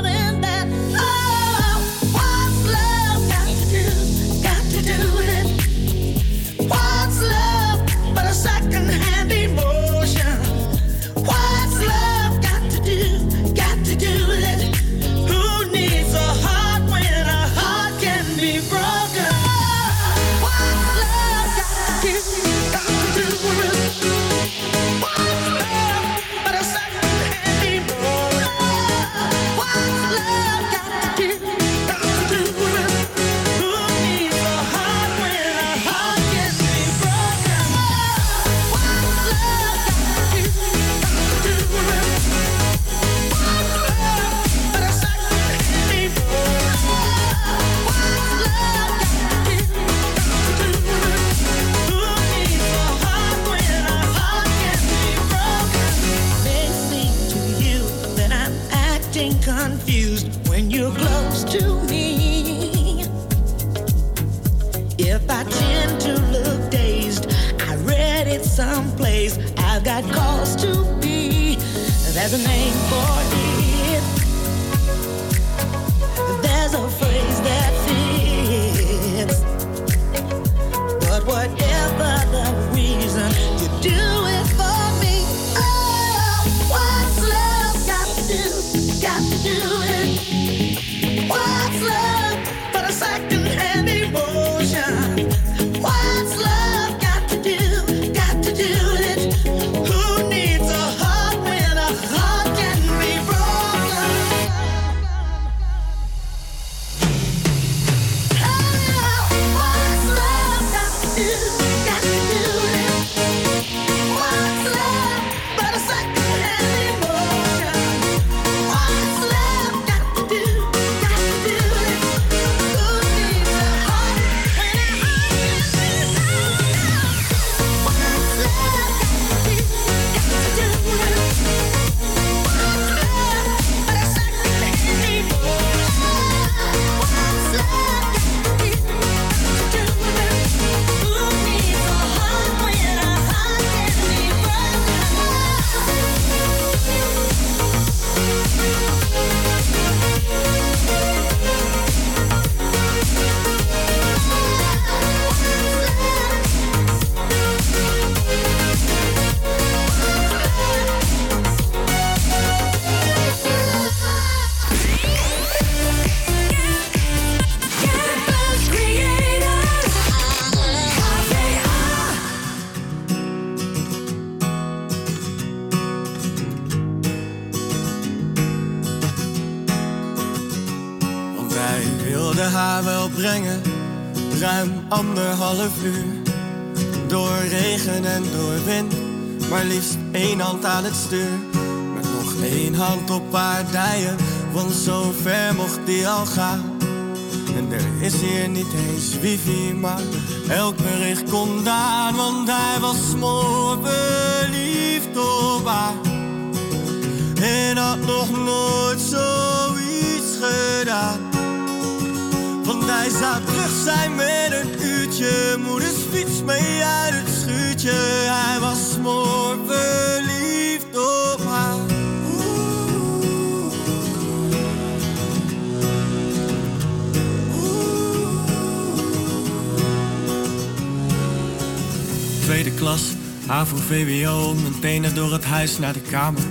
[235.51, 236.41] huis naar de kamer.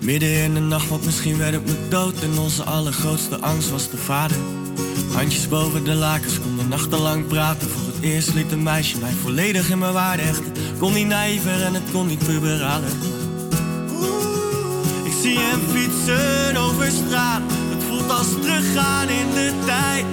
[0.00, 2.22] Midden in de nacht, want misschien werd het me dood.
[2.22, 4.36] En onze allergrootste angst was de vader.
[5.12, 7.68] Handjes boven de lakens, konden nachtenlang praten.
[7.68, 10.52] Voor het eerst liet een meisje mij volledig in mijn waarde hechten.
[10.78, 12.92] Kon niet naïver en het kon niet puberalen.
[15.04, 17.42] Ik zie hem fietsen over straat.
[17.48, 20.04] Het voelt als teruggaan in de tijd.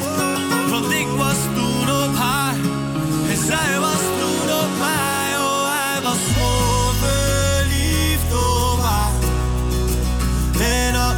[0.70, 2.56] Want ik was toen op haar.
[3.30, 4.03] En zij was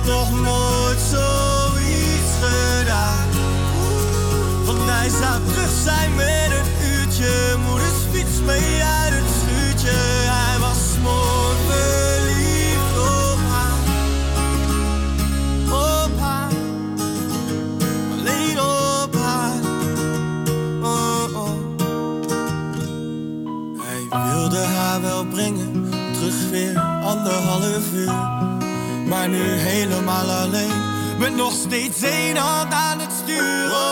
[0.05, 3.27] nog nooit zoiets gedaan.
[4.65, 7.55] Want hij zou terug zijn met een uurtje.
[7.67, 9.97] Moeders fiets mee uit het schuurtje.
[10.29, 13.79] Hij was mooi verliefd op haar.
[15.69, 16.51] Op haar.
[18.17, 19.59] Alleen op haar.
[20.81, 21.49] Oh, oh.
[23.81, 25.89] Hij wilde haar wel brengen.
[26.13, 28.44] Terug weer anderhalf uur.
[29.05, 30.81] Maar nu helemaal alleen.
[31.19, 33.84] Met nog steeds één hand aan het stuur.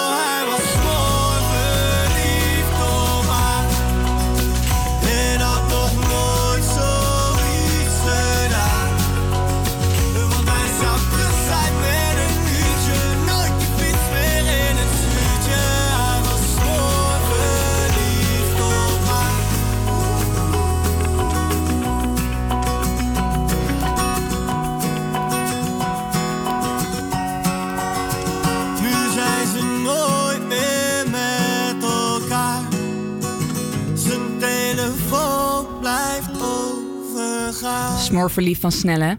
[38.13, 39.17] Smoor verliefd van Snelle.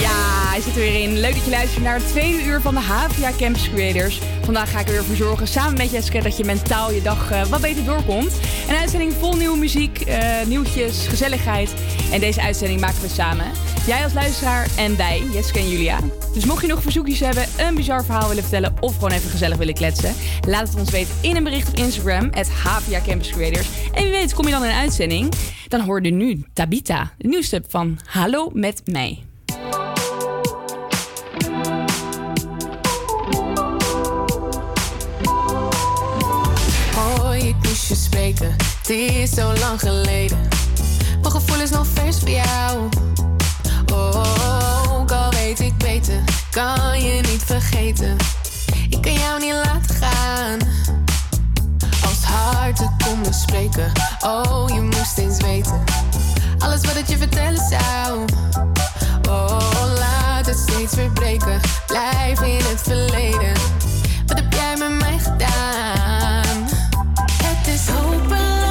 [0.00, 1.20] Ja, hij zit er weer in.
[1.20, 4.20] Leuk dat je luistert naar het tweede uur van de HVA Campus Creators.
[4.44, 7.30] Vandaag ga ik er weer voor zorgen, samen met Jessica, dat je mentaal je dag
[7.30, 8.32] eh, wat beter doorkomt.
[8.68, 11.74] Een uitzending vol nieuwe muziek, eh, nieuwtjes, gezelligheid.
[12.12, 13.46] En deze uitzending maken we samen.
[13.86, 15.98] Jij als luisteraar en wij, Jessica en Julia.
[16.34, 19.56] Dus mocht je nog verzoekjes hebben, een bizar verhaal willen vertellen of gewoon even gezellig
[19.56, 20.14] willen kletsen,
[20.48, 23.68] laat het ons weten in een bericht op Instagram, het HVA Campus Creators.
[23.92, 25.34] En wie weet kom je dan in een uitzending.
[25.70, 29.24] Dan hoor je nu Tabita, de nieuwste van Hallo met mij.
[36.94, 38.50] Hoi, ik moest je spreken.
[38.78, 40.48] Het is zo lang geleden.
[41.20, 42.88] Mijn gevoel is nog vers voor jou.
[43.92, 48.16] Oh, ook al weet ik beter, kan je niet vergeten.
[48.88, 50.58] Ik kan jou niet laten gaan.
[52.40, 53.92] Harten konden spreken.
[54.20, 55.84] Oh, je moest eens weten.
[56.58, 58.24] Alles wat ik je vertellen zou.
[59.28, 61.60] Oh, laat het steeds weer breken.
[61.86, 63.52] Blijf in het verleden.
[64.26, 66.68] Wat heb jij met mij gedaan?
[67.42, 68.69] Het is hopeloos,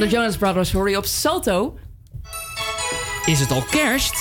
[0.00, 1.78] van de Jonas Brothers hoor je op Salto.
[3.24, 4.14] Is het al kerst?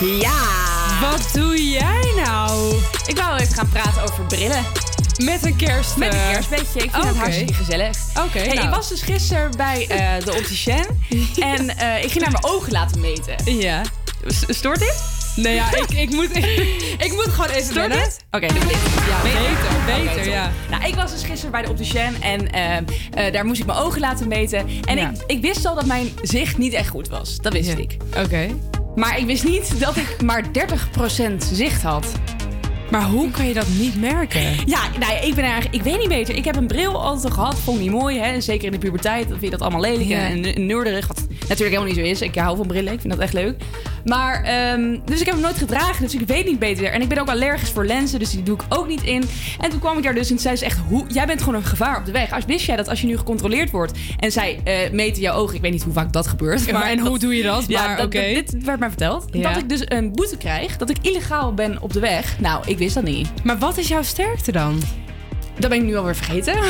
[0.00, 0.42] Ja!
[1.00, 2.74] Wat doe jij nou?
[3.06, 4.64] Ik wou even gaan praten over brillen.
[5.24, 5.96] Met een kerst.
[5.96, 6.82] Met een eh, kerstbeetje.
[6.82, 7.06] Ik vind oké.
[7.06, 7.96] het hartstikke gezellig.
[8.18, 8.66] Oké, Hey, nou.
[8.68, 10.86] Ik was dus gisteren bij eh, de opticien.
[11.54, 13.54] en eh, ik ging naar mijn ogen laten meten.
[13.58, 13.82] Ja.
[14.48, 15.19] Stoort dit?
[15.42, 16.36] Nee, ja, ik, ik, moet,
[17.06, 18.16] ik, moet gewoon even dit?
[18.30, 18.78] Oké, doe dit.
[19.08, 20.50] Ja, beter, beter, ja.
[20.70, 23.78] Nou, ik was dus gisteren bij de opticien en eh, eh, daar moest ik mijn
[23.78, 24.66] ogen laten meten.
[24.84, 25.10] En Ja.
[25.10, 27.36] ik, ik wist al dat mijn zicht niet echt goed was.
[27.36, 27.96] Dat wist ik.
[28.18, 28.48] Oké.
[28.94, 30.48] Maar ik wist niet dat ik maar 30%
[31.52, 32.06] zicht had.
[32.90, 34.40] Maar hoe kan je dat niet merken?
[34.66, 36.34] Ja, nou ja, ik ben eigenlijk, ik weet niet beter.
[36.36, 38.40] Ik heb een bril altijd al gehad, vond ik niet mooi, hè.
[38.40, 40.18] Zeker in de puberteit, vind je dat allemaal lelijk Ja.
[40.28, 42.20] en neurderig, wat natuurlijk helemaal niet zo is.
[42.20, 43.62] Ik hou van brillen, ik vind dat echt leuk.
[44.04, 46.84] Maar, ehm, dus ik heb hem nooit gedragen, dus ik weet niet beter.
[46.84, 49.24] En ik ben ook allergisch voor lenzen, dus die doe ik ook niet in.
[49.60, 51.64] En toen kwam ik daar dus en zei ze echt, hoe, jij bent gewoon een
[51.66, 52.32] gevaar op de weg.
[52.32, 55.54] Als wist jij dat als je nu gecontroleerd wordt en zij eh, meten jouw ogen,
[55.54, 56.64] ik weet niet hoe vaak dat gebeurt.
[56.64, 57.64] Ja, maar en hoe doe je dat?
[57.68, 58.34] Ja, Maar dat- oké.
[58.34, 59.24] dat- dit werd mij verteld.
[59.32, 59.48] Ja.
[59.52, 62.36] Dat ik dus een boete krijg, dat ik illegaal ben op de weg.
[62.38, 63.28] Nou, ik wist dat niet.
[63.44, 64.80] Maar wat is jouw sterkte dan?
[65.60, 66.54] Dat ben ik nu alweer vergeten.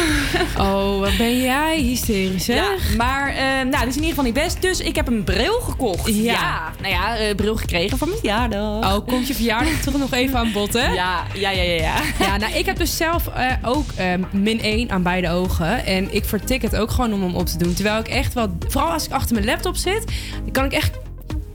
[0.59, 2.55] Oh, wat ben jij hysterisch, hè?
[2.55, 4.62] Ja, maar eh, nou, dit is in ieder geval niet best.
[4.62, 6.15] Dus ik heb een bril gekocht.
[6.15, 6.73] Ja.
[6.81, 8.97] nou ja, eh, bril gekregen van mijn verjaardag.
[8.97, 10.93] Oh, komt je verjaardag toch nog even aan bod, hè?
[10.93, 11.74] Ja, ja, ja, ja.
[11.74, 11.95] ja.
[12.19, 15.85] Ja, nou, ik heb dus zelf eh, ook eh, min 1 aan beide ogen.
[15.85, 17.74] En ik vertik het ook gewoon om hem op te doen.
[17.74, 20.05] Terwijl ik echt wel, vooral als ik achter mijn laptop zit,
[20.53, 20.99] kan ik echt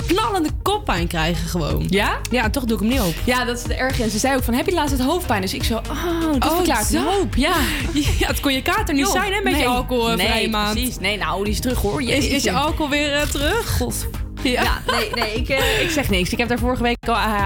[0.07, 1.85] knallende koppijn krijgen gewoon.
[1.89, 2.17] Ja?
[2.31, 3.13] Ja, toch doe ik hem niet op.
[3.23, 3.99] Ja, dat is de erg.
[3.99, 5.41] En ze zei ook van, heb je laatst het hoofdpijn?
[5.41, 7.35] Dus ik zo, oh, dat Oh, verklaart een hoop.
[7.35, 7.53] Ja.
[8.19, 9.67] Ja, het kon je kater niet Joh, zijn, hè, met je nee.
[9.67, 10.73] alcoholvrije nee, maand.
[10.73, 10.99] precies.
[10.99, 12.01] Nee, nou, die is terug hoor.
[12.01, 13.77] Is, is je alcohol weer eh, terug?
[13.77, 14.07] God.
[14.43, 14.61] Ja.
[14.63, 16.29] Ja, nee, nee ik, eh, ik zeg niks.
[16.31, 17.43] Ik heb daar vorige week al uh,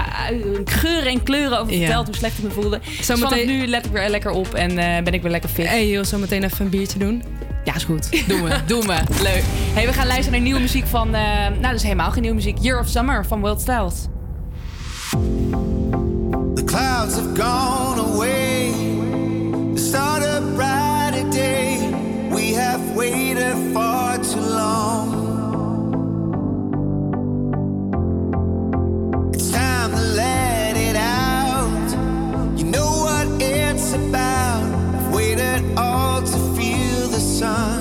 [0.64, 1.78] geuren en kleuren over Ja.
[1.78, 2.80] verteld hoe slecht ik me voelde.
[2.96, 5.50] Dus Zometeen- vanaf nu let ik weer lekker op en eh, ben ik weer lekker
[5.50, 5.66] fit.
[5.66, 7.22] Hey joh, zo meteen even een biertje doen.
[7.64, 8.28] Ja, is goed.
[8.28, 8.98] Doen we, doen we.
[9.22, 9.42] Leuk.
[9.74, 11.14] Hey, we gaan luisteren naar nieuwe muziek van...
[11.14, 12.58] eh, nou, dat is helemaal geen nieuwe muziek.
[12.60, 13.94] Year of Summer van Wild Styles.
[16.54, 18.70] The clouds have gone away.
[19.74, 21.78] The start of brighter day.
[22.30, 25.18] We have waited far too long.
[29.34, 31.90] It's time to let it out.
[32.56, 34.62] You know what it's about.
[34.94, 36.39] I've waited all to feel the
[37.40, 37.79] sun.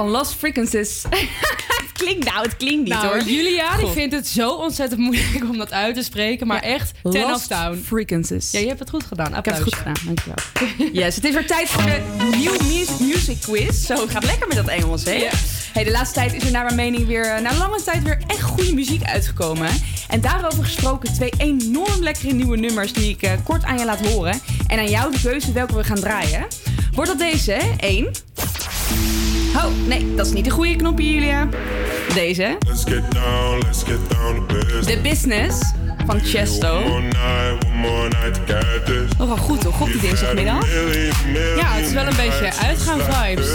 [0.00, 1.02] van Lost Frequencies.
[1.82, 3.22] het klinkt nou, het klinkt niet nou, hoor.
[3.22, 6.46] Julia ik vind het zo ontzettend moeilijk om dat uit te spreken.
[6.46, 7.82] Maar echt, ten Lost down.
[7.86, 8.50] Frequencies.
[8.50, 9.34] Ja, je hebt het goed gedaan.
[9.34, 9.58] Applaus.
[9.58, 10.92] Ik heb het goed gedaan, dankjewel.
[11.02, 12.60] yes, het is weer tijd voor de New
[13.00, 13.86] Music Quiz.
[13.86, 15.28] Zo, het gaat lekker met dat Engels, hè?
[15.72, 18.22] Hey, de laatste tijd is er naar mijn mening weer, eh, na lange tijd, weer
[18.26, 19.70] echt goede muziek uitgekomen.
[20.08, 24.06] En daarover gesproken twee enorm lekkere nieuwe nummers die ik eh, kort aan je laat
[24.06, 24.40] horen.
[24.66, 26.46] En aan jou de keuze welke we gaan draaien.
[26.92, 27.58] Wordt dat deze?
[27.76, 28.29] 1.
[29.54, 31.48] Ho, nee, dat is niet de goede knopje, Julia.
[32.14, 32.56] Deze.
[32.66, 34.86] Let's get down, let's get down business.
[34.86, 35.72] The Business
[36.06, 36.82] van Chesto.
[39.18, 39.80] Oh, wel goed toch?
[39.80, 40.66] Op die dinsdagmiddag.
[41.56, 43.48] Ja, het is wel een beetje uitgaan vibes.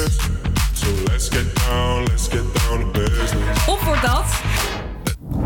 [3.68, 4.26] Of wordt dat.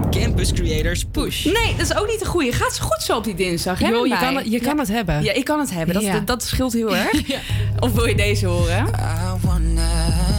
[0.10, 1.46] Campus Creators Push.
[1.46, 2.52] Nee, dat is ook niet de goede.
[2.52, 3.80] Gaat ze goed zo op die dinsdag?
[3.80, 5.24] Yo, je kan, het, je kan het hebben.
[5.24, 6.04] Ja, ik kan het hebben.
[6.04, 7.24] Dat, dat, scheelt heel erg.
[7.80, 8.88] Of wil je deze horen?
[8.88, 10.39] I wanna...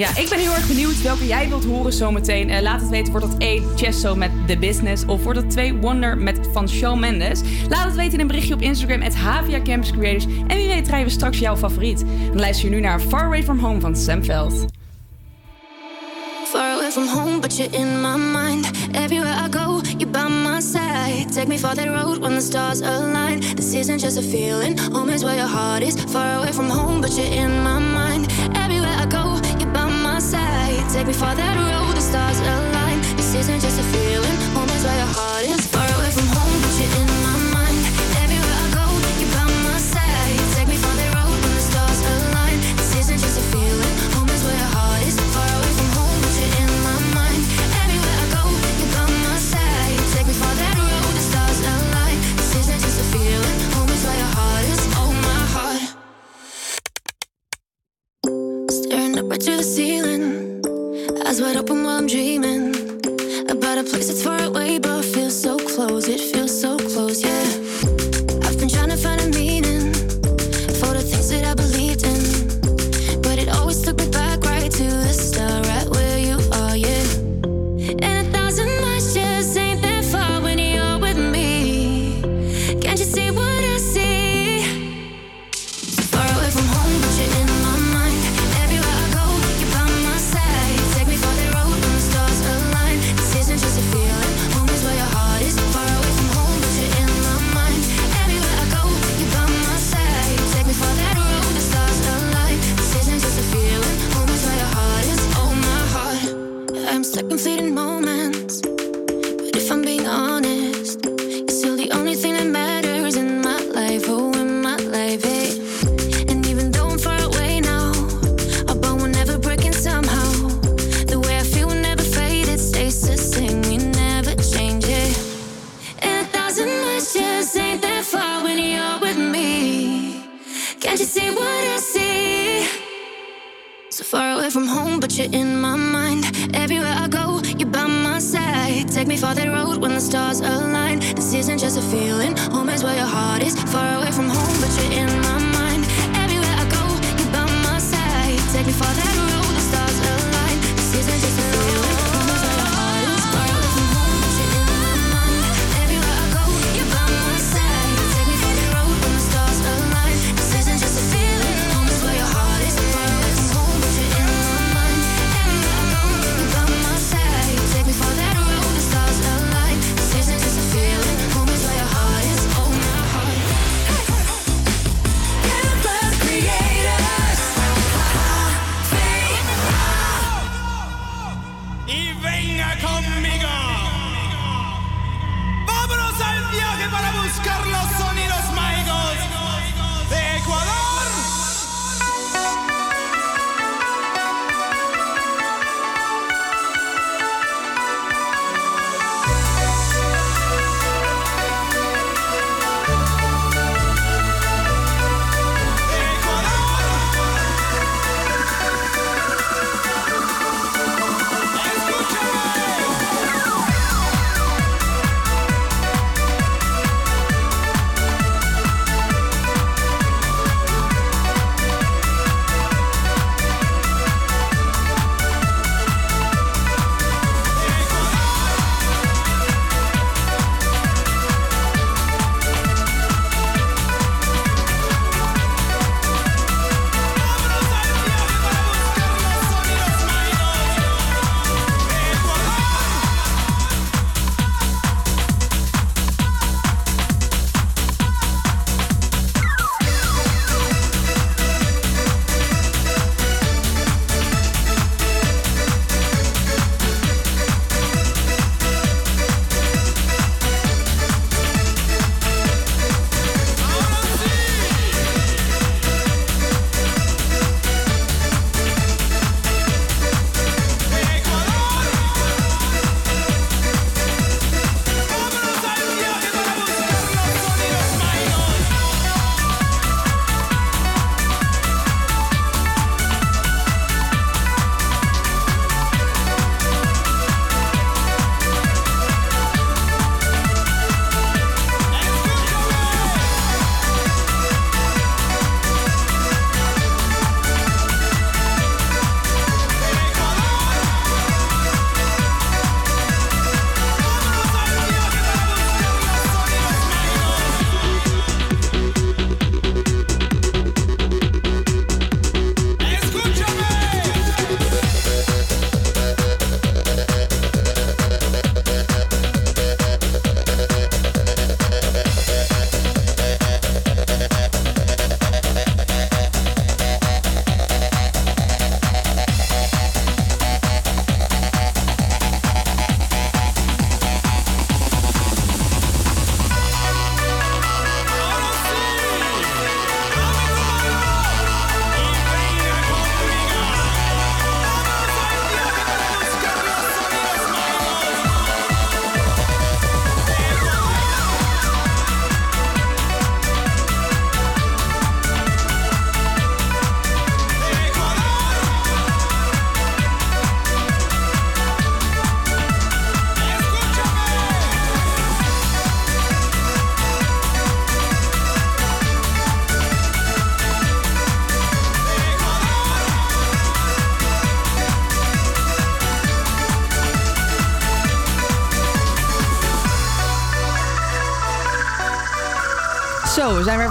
[0.00, 2.50] Ja, ik ben heel erg benieuwd welke jij wilt horen zometeen.
[2.50, 5.04] Eh, laat het weten, wordt dat 1 Chesto met The Business...
[5.04, 7.40] of wordt dat 2 Wonder met van Shawn Mendes?
[7.68, 9.02] Laat het weten in een berichtje op Instagram...
[9.02, 10.24] at Havia Campus Creators.
[10.24, 12.04] En wie weet draaien we straks jouw favoriet.
[12.28, 14.64] Dan luister je nu naar Far Away From Home van Sam Veld.
[16.44, 18.70] Far away from home, but you're in my mind.
[18.92, 21.32] Everywhere I go, you're by my side.
[21.32, 23.40] Take me for that road when the stars align.
[23.54, 25.94] This isn't just a feeling, home is where your heart is.
[26.12, 28.32] Far away from home, but you're in my mind.
[28.56, 29.39] Everywhere I go,
[30.88, 33.00] Take me far that road, the stars align.
[33.16, 34.38] This isn't just a feeling,
[34.70, 35.69] is where your heart is.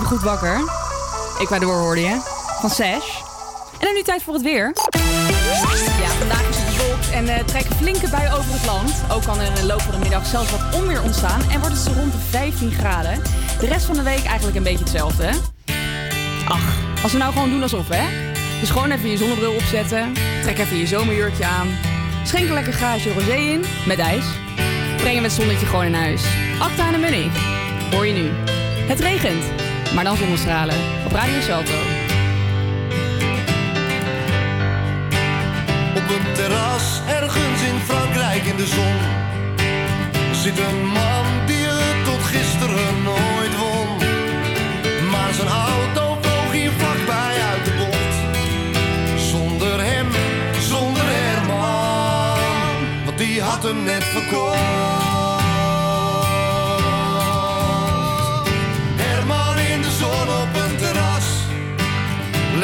[0.10, 0.61] Goed wakker.
[1.40, 2.19] Ecuador hoorde je,
[2.60, 3.18] van Sash.
[3.80, 4.73] En dan nu tijd voor het weer.
[6.02, 8.94] Ja, vandaag is het bewolkt en eh, trekken flinke buien over het land.
[9.11, 11.76] Ook kan er in de loop van de middag zelfs wat onweer ontstaan en wordt
[11.76, 13.22] het zo rond de 15 graden.
[13.60, 15.38] De rest van de week eigenlijk een beetje hetzelfde, hè?
[16.48, 18.34] Ach, als we nou gewoon doen alsof, hè?
[18.60, 21.68] Dus gewoon even je zonnebril opzetten, trek even je zomerjurkje aan,
[22.23, 24.26] schenk een lekker glaasje rosé in, met ijs.
[24.98, 26.23] Brengen we het zonnetje gewoon in huis.
[26.60, 27.31] Acta en de Munnie.
[27.91, 28.30] Hoor je nu.
[28.88, 29.44] Het regent,
[29.94, 30.76] maar dan zonnestralen.
[31.06, 31.74] Op Radio Salto.
[35.95, 39.18] Op een terras ergens in Frankrijk in de zon
[40.41, 43.98] zit een man die het tot gisteren nooit won.
[45.10, 48.16] Maar zijn auto vloog hier vlakbij uit de bocht.
[49.22, 50.07] Zonder hem,
[50.60, 55.19] zonder Herman, want die had hem net verkocht.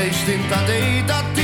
[0.05, 1.34] Leest in het AD dat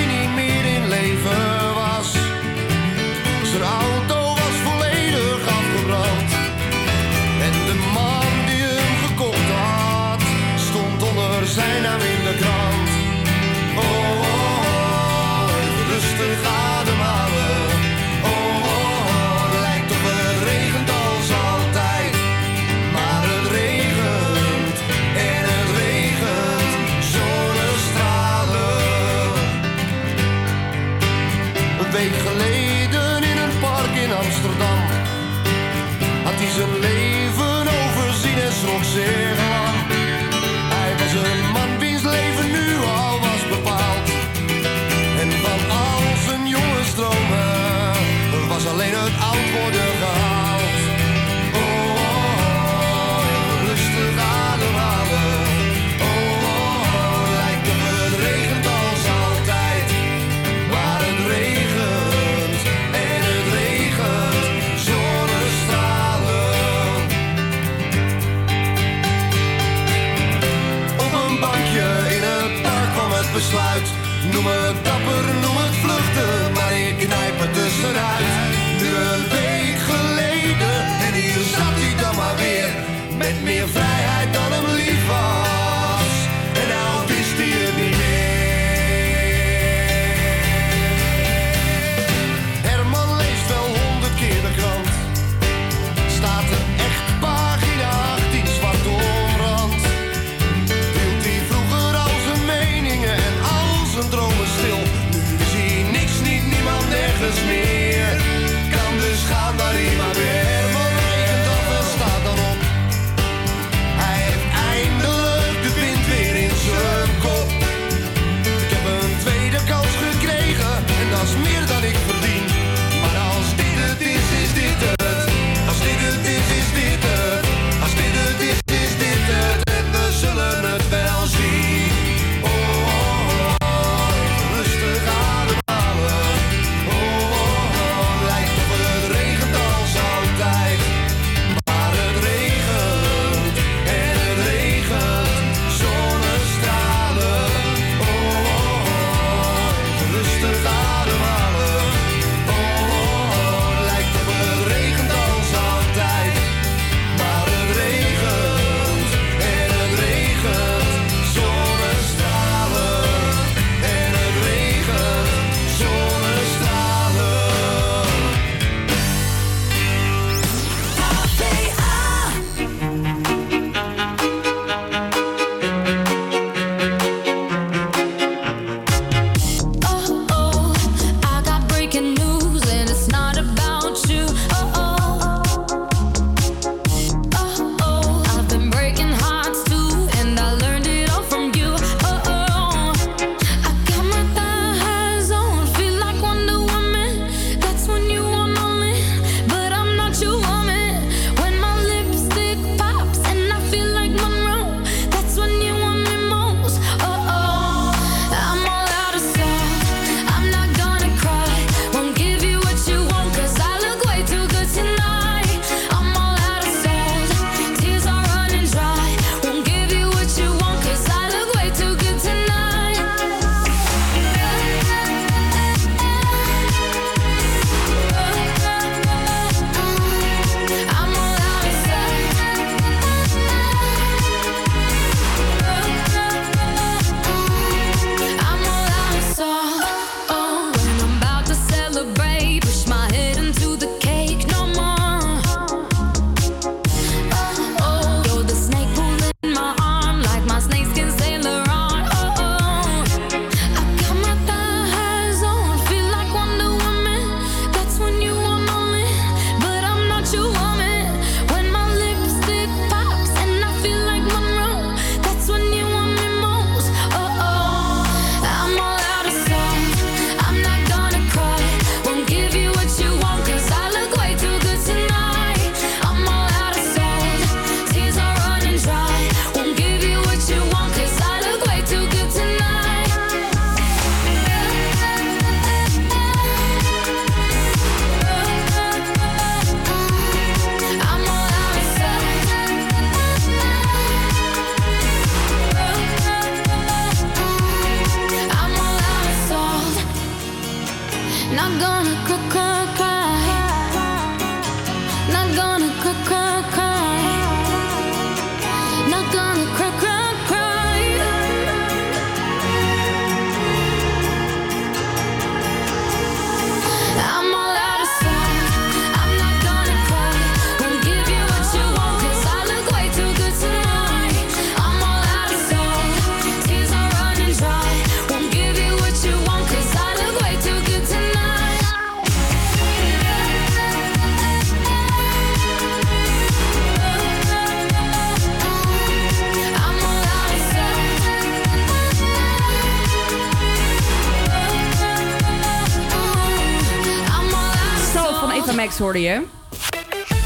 [349.02, 349.42] hoorde je.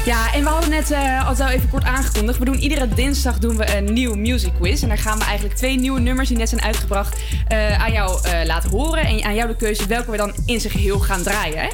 [0.04, 2.38] Ja, en we hadden net eh, al even kort aangekondigd.
[2.38, 4.82] We doen iedere dinsdag doen we een nieuw music quiz.
[4.82, 8.20] En daar gaan we eigenlijk twee nieuwe nummers die net zijn uitgebracht eh, aan jou
[8.22, 9.04] eh, laten horen.
[9.04, 11.58] En aan jou de keuze welke we dan in zijn geheel gaan draaien.
[11.58, 11.68] hè.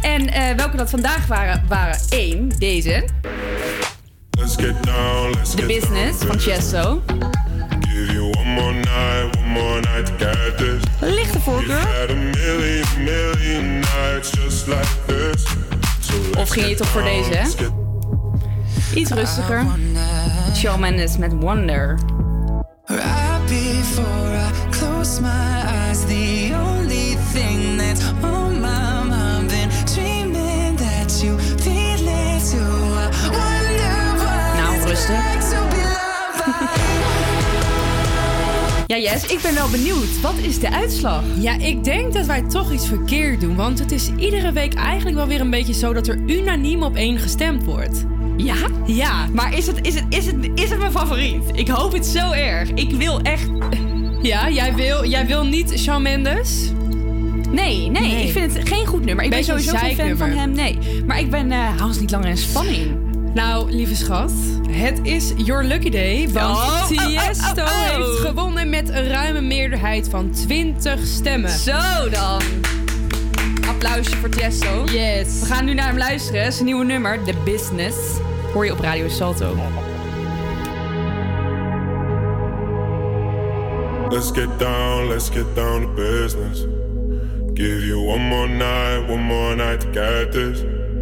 [0.00, 3.04] En welke dat vandaag waren, waren één, deze.
[4.30, 6.26] Let's get down, let's The Business down.
[6.26, 7.02] van Chesto.
[7.80, 10.82] Give you one more night, one more night to get this.
[11.00, 11.78] Lichte voorkeur.
[11.78, 15.44] Had a million, million nights just like this.
[16.38, 17.48] Of ging je toch voor deze, hè?
[18.94, 19.64] Iets rustiger.
[20.54, 21.98] Shawn Mendes met Wonder.
[22.84, 25.79] Right before I close my eyes,
[39.10, 40.20] Jess, ik ben wel benieuwd.
[40.20, 41.22] Wat is de uitslag?
[41.38, 43.56] Ja, ik denk dat wij toch iets verkeerd doen.
[43.56, 46.96] Want het is iedere week eigenlijk wel weer een beetje zo dat er unaniem op
[46.96, 48.04] één gestemd wordt.
[48.36, 48.54] Ja?
[48.86, 49.26] Ja.
[49.32, 51.42] Maar is het, is, het, is, het, is het mijn favoriet?
[51.52, 52.70] Ik hoop het zo erg.
[52.70, 53.48] Ik wil echt...
[54.22, 56.70] Ja, jij wil, jij wil niet Shawn Mendes?
[57.50, 58.26] Nee, nee, Nee.
[58.26, 59.24] ik vind het geen goed nummer.
[59.24, 60.78] Ik Beetje ben sowieso geen fan van hem, nee.
[61.06, 63.09] Maar ik ben, hou ons niet langer in spanning.
[63.34, 64.32] Nou, lieve schat,
[64.70, 66.28] het is Your Lucky Day.
[66.28, 68.06] Want Oh, oh, oh, Tiesto oh, oh.
[68.06, 71.50] heeft gewonnen met een ruime meerderheid van 20 stemmen.
[71.50, 72.40] Zo dan.
[73.68, 74.84] Applausje voor Tiesto.
[74.84, 75.40] Yes.
[75.40, 76.52] We gaan nu naar hem luisteren.
[76.52, 77.96] Zijn nieuwe nummer, The Business.
[78.52, 79.56] Hoor je op Radio Salto.
[84.08, 86.66] Let's get down, let's get down to business.
[87.54, 90.69] Give you one more night, one more night to get this.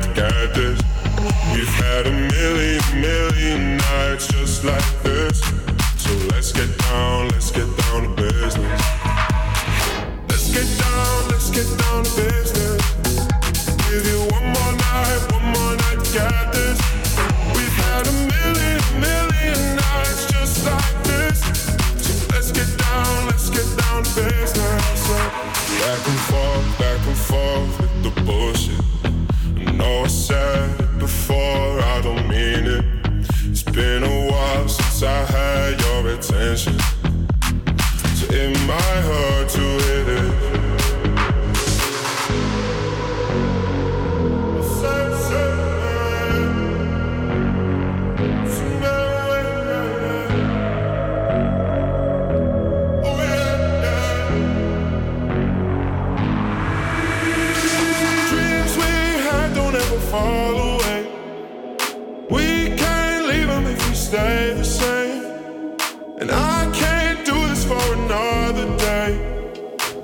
[0.00, 0.80] To get this.
[1.52, 5.40] We've had a million, million nights just like this.
[5.98, 8.82] So let's get down, let's get down to business.
[10.28, 12.82] Let's get down, let's get down to business.
[13.84, 16.78] Give you one more night, one more night get this.
[17.52, 21.38] We've had a million, million nights just like this.
[22.00, 25.04] So let's get down, let's get down to business.
[25.04, 25.14] So
[25.84, 28.81] back and forth, back and forth with the bullshit.
[29.82, 32.84] Know I said it before, I don't mean it.
[33.50, 36.78] It's been a while since I had your attention.
[38.14, 40.51] So it might hurt to hit it.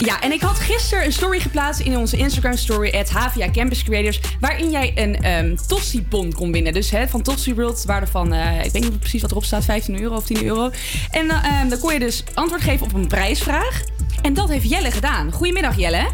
[0.00, 3.12] Ja, en ik had gisteren een story geplaatst in onze Instagram story at
[3.52, 4.20] Campus Creators.
[4.40, 5.56] Waarin jij een ehm,
[5.94, 6.72] um, bon kon winnen.
[6.72, 9.64] Dus hè, van Tossie World, waarde van, eh, ik weet niet precies wat erop staat,
[9.64, 10.70] 15 euro of 10 euro.
[11.10, 13.82] En uh, dan kon je dus antwoord geven op een prijsvraag.
[14.22, 15.32] En dat heeft Jelle gedaan.
[15.32, 16.08] Goedemiddag Jelle.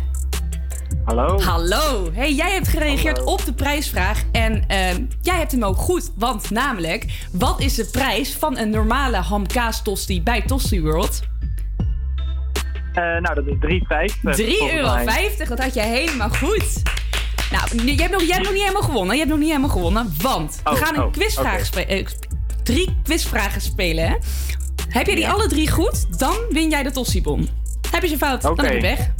[1.04, 1.40] Hallo.
[1.40, 2.10] Hallo.
[2.12, 4.22] Hey, jij hebt gereageerd op de prijsvraag.
[4.32, 6.10] En ehm, jij hebt hem ook goed.
[6.16, 11.19] Want namelijk, wat is de prijs van een normale hamkaas tosti bij Tosti World?
[13.00, 14.20] Eh, nou, dat is 3,50.
[14.22, 15.34] 3,50 volgens euro, mij.
[15.48, 16.82] dat had jij helemaal goed.
[17.50, 19.12] Nou, jij hebt, nog, jij hebt nog niet helemaal gewonnen.
[19.12, 22.06] Je hebt nog niet helemaal gewonnen, want we Oh, gaan een oh, quizvraag spe- eh,
[22.62, 24.08] drie quizvragen spelen.
[24.08, 24.14] Hè?
[24.88, 27.48] Heb jij die alle drie goed, dan win jij de tossibon.
[27.90, 29.10] Heb je ze fout, dan heb je weg.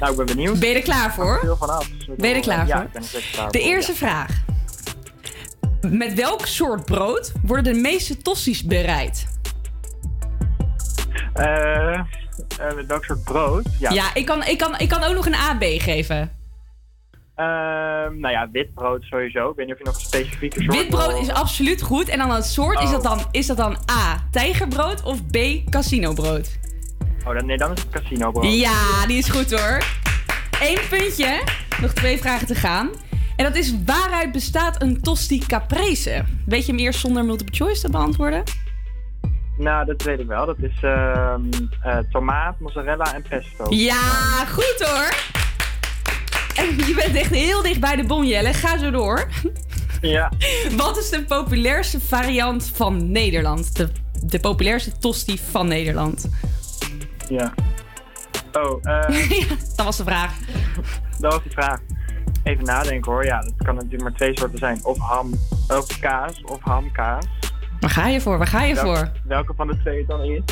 [0.00, 0.58] Nou, ik ben benieuwd.
[0.58, 1.38] Ben je er klaar voor?
[1.42, 1.88] Veel vanaf.
[2.16, 2.84] Ben je er klaar ja, voor?
[2.84, 4.30] ik ben er klaar De voor, eerste vraag.
[5.80, 9.26] Met welk soort brood worden de meeste tossies bereid?
[11.34, 11.42] ja.
[11.44, 12.04] Eh, eh,
[12.74, 13.64] met welk soort brood?
[13.78, 13.90] Ja.
[13.90, 16.36] Ja, ik, kan, ik, kan, ik kan ook nog een A, B geven.
[17.34, 19.50] Ehm, nou ja, wit brood sowieso.
[19.50, 22.08] Ik weet niet of je nog een specifieke soort Wit brood wil- is absoluut goed.
[22.08, 22.90] En dan het soort, is, Oh.
[22.92, 25.36] dat dan, is dat dan A, tijgerbrood of B,
[25.70, 26.58] casinobrood?
[27.26, 28.52] Oh, dan, nee, dan is het casino brood.
[28.54, 29.84] Ja, die is goed hoor.
[30.60, 31.42] Eén puntje.
[31.80, 32.90] Nog twee vragen te gaan.
[33.36, 36.24] En dat is waaruit bestaat een tosti caprese?
[36.46, 38.42] Weet je hem eerst zonder multiple choice te beantwoorden?
[39.58, 40.46] Nou, dat weet ik wel.
[40.46, 41.40] Dat is ehm,
[41.82, 43.66] eh, tomaat, mozzarella en pesto.
[43.68, 45.14] Ja, goed hoor.
[46.86, 48.52] Je bent echt heel dicht bij de bon, Jelle.
[48.52, 49.28] Ga zo door.
[50.00, 50.32] Ja.
[50.76, 53.76] Wat is de populairste variant van Nederland?
[53.76, 53.88] De,
[54.22, 56.28] de populairste tosti van Nederland?
[57.28, 57.54] Ja.
[58.52, 60.32] Oh, eh, Dat was de vraag.
[61.18, 61.78] dat was de vraag.
[62.42, 63.24] Even nadenken hoor.
[63.24, 64.80] Ja, dat kan natuurlijk maar twee soorten zijn.
[64.82, 65.34] Of ham,
[65.68, 67.24] of kaas, of hamkaas.
[67.80, 68.38] Waar ga je voor?
[68.38, 69.12] Waar ga je Welke- voor?
[69.24, 70.42] Welke van de twee dan is?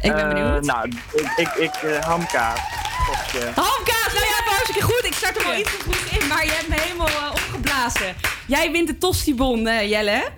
[0.00, 0.64] Ik ben Eh, benieuwd.
[0.64, 2.60] nou, ik, ik, ik eh, hamkaas.
[3.06, 3.44] Kopje.
[3.46, 5.04] Hamkaas, nou ja, hartstikke goed.
[5.04, 8.14] Ik start er wel iets te vroeg in, maar je hebt me helemaal eh, opgeblazen.
[8.46, 10.28] Jij wint de Tosti-bon, eh, Jelle.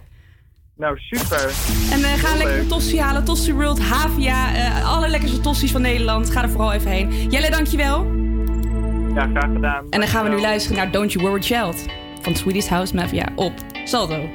[0.77, 1.45] Nou, super.
[1.93, 3.25] En eh, ga Heel lekker een Tosti halen.
[3.25, 6.31] Tosti World, Havia, eh alle lekkerste Tosties van Nederland.
[6.31, 7.31] Ga er vooral even heen.
[7.31, 8.05] Jelle, dankjewel.
[9.15, 9.85] Ja, graag gedaan.
[9.91, 11.85] En dan gaan we nu luisteren naar Don't You Worry Child
[12.23, 13.53] van Swedish House Mafia op
[13.85, 14.29] Salto.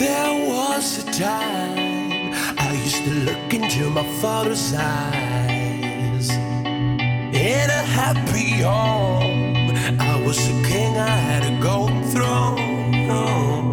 [0.00, 6.30] There was a time I used to look into my father's eyes.
[6.30, 13.72] In a happy home, I was a king, I had a golden throne.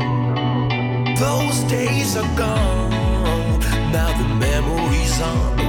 [1.16, 3.62] Those days are gone,
[3.94, 5.67] now the memories on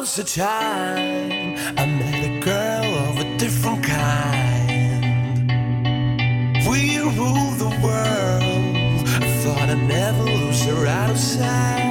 [0.00, 5.50] was a time I met a girl of a different kind.
[6.68, 9.08] We ruled the world.
[9.24, 11.87] I thought I'd never lose her out of sight.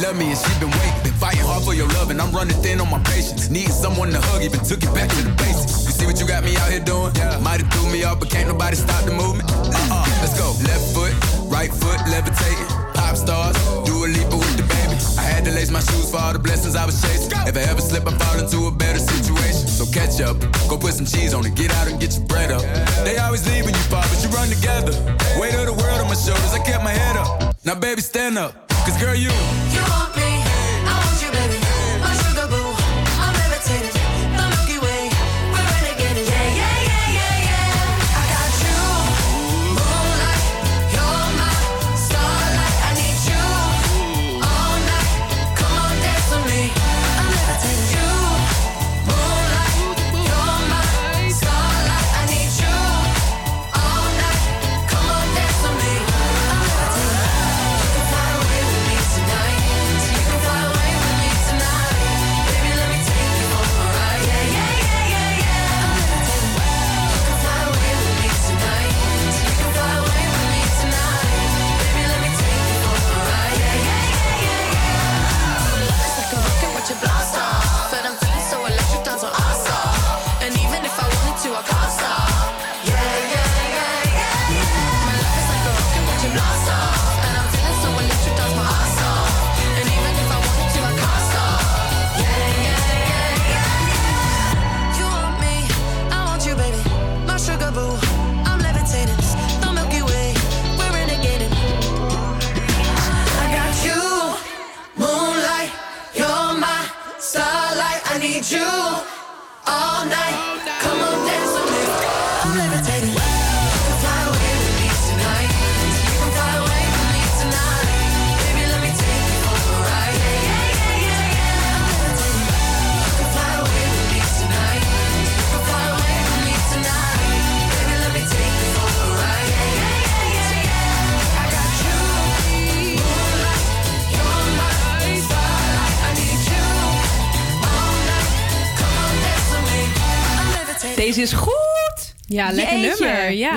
[0.00, 0.69] la been.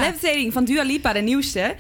[0.03, 1.75] Levitating van Dua Lipa, de nieuwste.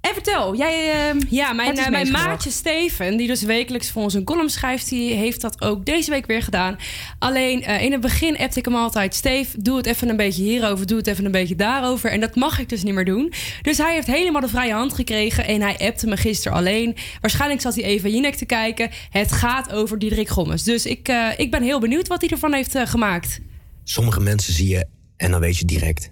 [0.00, 1.08] En vertel, jij.
[1.08, 4.88] Ehm, ja, mijn, eh, mijn maatje Steven, die dus wekelijks voor ons een column schrijft,
[4.88, 6.78] die heeft dat ook deze week weer gedaan.
[7.18, 10.42] Alleen eh, in het begin appte ik hem altijd: Steve, doe het even een beetje
[10.42, 12.10] hierover, doe het even een beetje daarover.
[12.10, 13.32] En dat mag ik dus niet meer doen.
[13.62, 16.96] Dus hij heeft helemaal de vrije hand gekregen en hij appte me gisteren alleen.
[17.20, 18.90] Waarschijnlijk zat hij even Jinek te kijken.
[19.10, 20.62] Het gaat over Diederik Gommes.
[20.62, 23.40] Dus ik, eh, ik ben heel benieuwd wat hij ervan heeft gemaakt.
[23.84, 24.86] Sommige mensen zie je
[25.16, 26.10] en dan weet je direct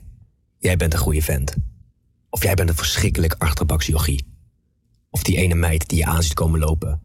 [0.59, 1.56] Jij bent een goede vent.
[2.30, 4.26] Of jij bent een verschrikkelijk achterbaksjochie.
[5.10, 7.02] Of die ene meid die je aan ziet komen lopen.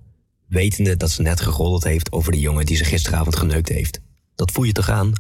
[0.48, 4.02] Wetende dat ze net geroddeld heeft over de jongen die ze gisteravond geneukt heeft.
[4.36, 5.14] Dat voel je toch aan?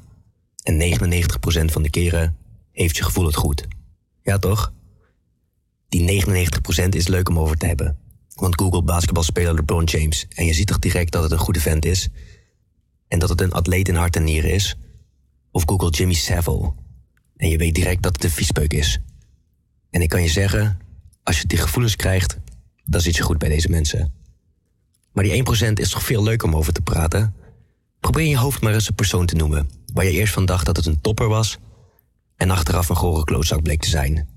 [0.63, 2.37] En 99% van de keren
[2.71, 3.67] heeft je gevoel het goed.
[4.21, 4.73] Ja toch?
[5.89, 6.25] Die
[6.85, 7.97] 99% is leuk om over te hebben.
[8.35, 11.85] Want Google basketbalspeler LeBron James en je ziet toch direct dat het een goede vent
[11.85, 12.09] is?
[13.07, 14.77] En dat het een atleet in hart en nieren is?
[15.51, 16.73] Of Google Jimmy Savile
[17.43, 18.99] en je weet direct dat het een viespeuk is.
[19.89, 20.79] En ik kan je zeggen,
[21.23, 22.37] als je die gevoelens krijgt,
[22.83, 24.13] dan zit je goed bij deze mensen.
[25.11, 27.35] Maar die 1% is toch veel leuk om over te praten?
[27.99, 30.75] Probeer je hoofd maar eens een persoon te noemen waar je eerst van dacht dat
[30.75, 31.57] het een topper was
[32.35, 34.29] en achteraf een gore klootzak bleek te zijn.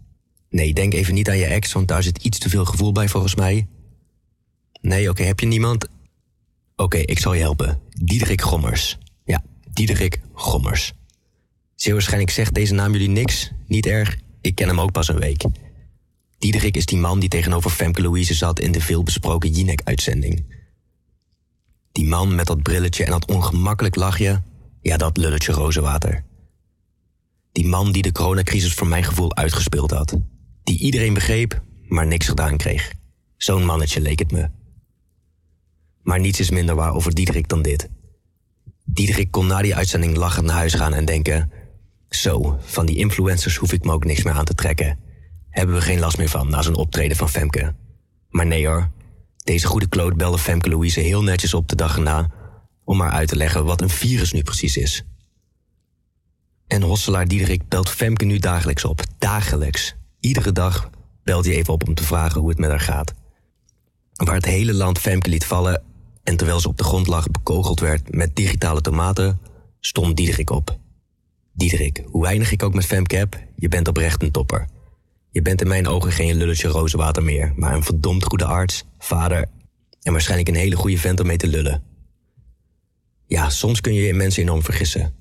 [0.49, 3.09] Nee, denk even niet aan je ex, want daar zit iets te veel gevoel bij
[3.09, 3.67] volgens mij.
[4.81, 5.89] Nee, oké, heb je niemand?
[6.77, 7.81] Oké, ik zal je helpen.
[7.89, 8.99] Diederik Gommers.
[9.25, 9.43] Ja,
[9.73, 10.95] Diederik Gommers.
[11.77, 13.51] Zeer waarschijnlijk zegt deze naam jullie niks.
[13.67, 15.45] Niet erg, ik ken hem ook pas een week.
[16.39, 20.45] Diederik is die man die tegenover Femke Louise zat in de veelbesproken Jinek-uitzending.
[21.93, 24.43] Die man met dat brilletje en dat ongemakkelijk lachje,
[24.81, 26.25] ja, dat lulletje rozenwater.
[27.53, 30.17] Die man die de coronacrisis voor mijn gevoel uitgespeeld had.
[30.65, 32.93] Die iedereen begreep, maar niks gedaan kreeg.
[33.37, 34.51] Zo'n mannetje leek het me.
[36.03, 37.89] Maar niets is minder waar over Diederik dan dit.
[38.85, 41.51] Diederik kon na die uitzending lachend naar huis gaan en denken:
[42.09, 44.99] zo, van die influencers hoef ik me ook niks meer aan te trekken.
[45.51, 47.75] Hebben we geen last meer van na zo'n optreden van Femke.
[48.29, 48.91] Maar nee hoor,
[49.45, 52.31] deze goede kloot belde Femke Louise heel netjes op de dag erna...
[52.85, 55.05] om haar uit te leggen wat een virus nu precies is.
[56.67, 59.03] En hosselaar Diederik belt Femke nu dagelijks op.
[59.19, 59.95] Dagelijks.
[60.21, 60.91] Iedere dag
[61.25, 63.15] belt hij even op om te vragen hoe het met haar gaat.
[64.13, 65.83] Waar het hele land Femke liet vallen...
[66.23, 69.41] en terwijl ze op de grond lag bekogeld werd met digitale tomaten...
[69.81, 70.79] stond Diederik op.
[71.57, 74.67] Diederik, hoe weinig ik ook met Femke heb, je bent oprecht een topper.
[75.31, 77.53] Je bent in mijn ogen geen lulletje rozenwater meer...
[77.57, 79.45] maar een verdomd goede arts, vader...
[80.03, 81.83] en waarschijnlijk een hele goede vent om mee te lullen.
[83.27, 85.15] Ja, soms kun je je in mensen enorm vergissen.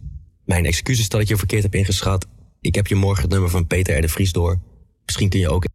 [0.45, 2.27] Mijn excuses dat ik je verkeerd heb ingeschat.
[2.61, 4.01] Ik heb je morgen het nummer van Peter R.
[4.01, 4.59] de Vries door.
[5.05, 5.63] Misschien kun je ook